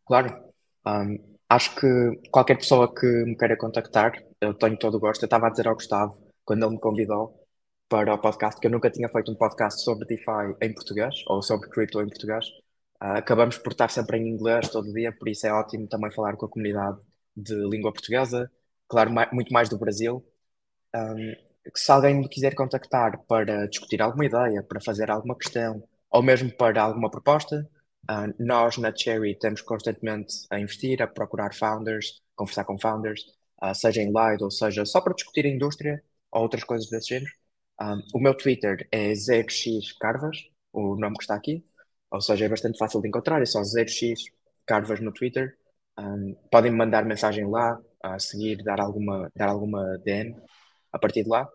[0.05, 0.51] Claro.
[0.85, 1.17] Um,
[1.49, 5.23] acho que qualquer pessoa que me queira contactar, eu tenho todo o gosto.
[5.23, 7.41] Eu estava a dizer ao Gustavo, quando ele me convidou,
[7.89, 11.43] para o podcast, que eu nunca tinha feito um podcast sobre DeFi em português, ou
[11.43, 12.47] sobre cripto em português.
[13.03, 16.37] Uh, acabamos por estar sempre em inglês todo dia, por isso é ótimo também falar
[16.37, 16.99] com a comunidade
[17.37, 18.51] de língua portuguesa,
[18.89, 20.25] claro, mais, muito mais do Brasil.
[20.95, 21.35] Um,
[21.77, 26.51] se alguém me quiser contactar para discutir alguma ideia, para fazer alguma questão, ou mesmo
[26.53, 27.69] para alguma proposta,
[28.11, 33.23] uh, nós na Cherry estamos constantemente a investir, a procurar founders, conversar com founders,
[33.63, 37.09] uh, seja em live ou seja só para discutir a indústria ou outras coisas desse
[37.11, 37.33] género.
[37.81, 40.39] Um, o meu Twitter é ZX Carvas,
[40.73, 41.65] o nome que está aqui,
[42.11, 44.25] ou seja, é bastante fácil de encontrar, é só ZX
[44.67, 45.57] Carvas no Twitter.
[45.99, 50.35] Um, podem mandar mensagem lá, a seguir, dar alguma, dar alguma DM
[50.93, 51.49] a partir de lá.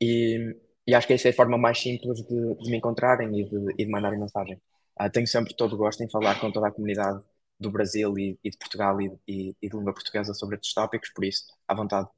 [0.00, 0.56] E,
[0.86, 3.74] e acho que essa é a forma mais simples de, de me encontrarem e de,
[3.78, 4.60] e de mandarem mensagem.
[5.00, 7.22] Uh, tenho sempre todo o gosto em falar com toda a comunidade
[7.58, 11.10] do Brasil e, e de Portugal e, e, e de língua portuguesa sobre estes tópicos,
[11.14, 12.08] por isso, à vontade.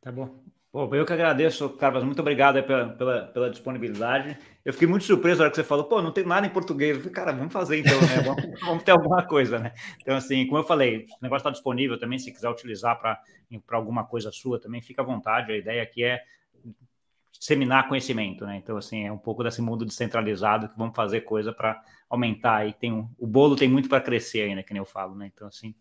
[0.00, 0.42] Tá bom.
[0.76, 4.36] Pô, eu que agradeço, Carlos, muito obrigado pela, pela, pela, disponibilidade.
[4.62, 6.94] Eu fiquei muito surpreso na hora que você falou, pô, não tem nada em português.
[6.94, 8.20] Eu falei, cara, vamos fazer então, né?
[8.22, 9.72] Vamos, vamos ter alguma coisa, né?
[10.02, 13.18] Então, assim, como eu falei, o negócio está disponível também, se quiser utilizar para
[13.70, 15.50] alguma coisa sua também, fica à vontade.
[15.50, 16.22] A ideia aqui é
[17.32, 18.58] disseminar conhecimento, né?
[18.58, 22.68] Então, assim, é um pouco desse mundo descentralizado que vamos fazer coisa para aumentar.
[22.68, 25.30] E tem um, o bolo tem muito para crescer ainda, que nem eu falo, né?
[25.34, 25.74] Então, assim,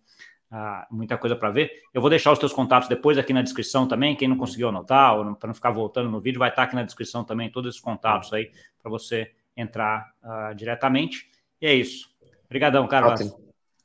[0.57, 1.69] ah, muita coisa para ver.
[1.93, 4.15] Eu vou deixar os teus contatos depois aqui na descrição também.
[4.15, 6.83] Quem não conseguiu anotar, ou para não ficar voltando no vídeo, vai estar aqui na
[6.83, 8.49] descrição também todos esses contatos aí
[8.81, 11.29] para você entrar uh, diretamente.
[11.61, 12.09] E é isso.
[12.45, 13.19] Obrigadão, Carlos.
[13.19, 13.37] Ótimo.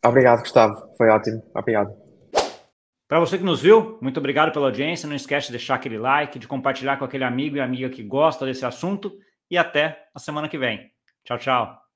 [0.07, 0.95] Obrigado, Gustavo.
[0.97, 1.43] Foi ótimo.
[1.53, 1.93] Obrigado.
[3.09, 5.09] Para você que nos viu, muito obrigado pela audiência.
[5.09, 8.47] Não esquece de deixar aquele like, de compartilhar com aquele amigo e amiga que gosta
[8.47, 9.13] desse assunto.
[9.51, 10.89] E até a semana que vem.
[11.25, 11.90] Tchau, tchau.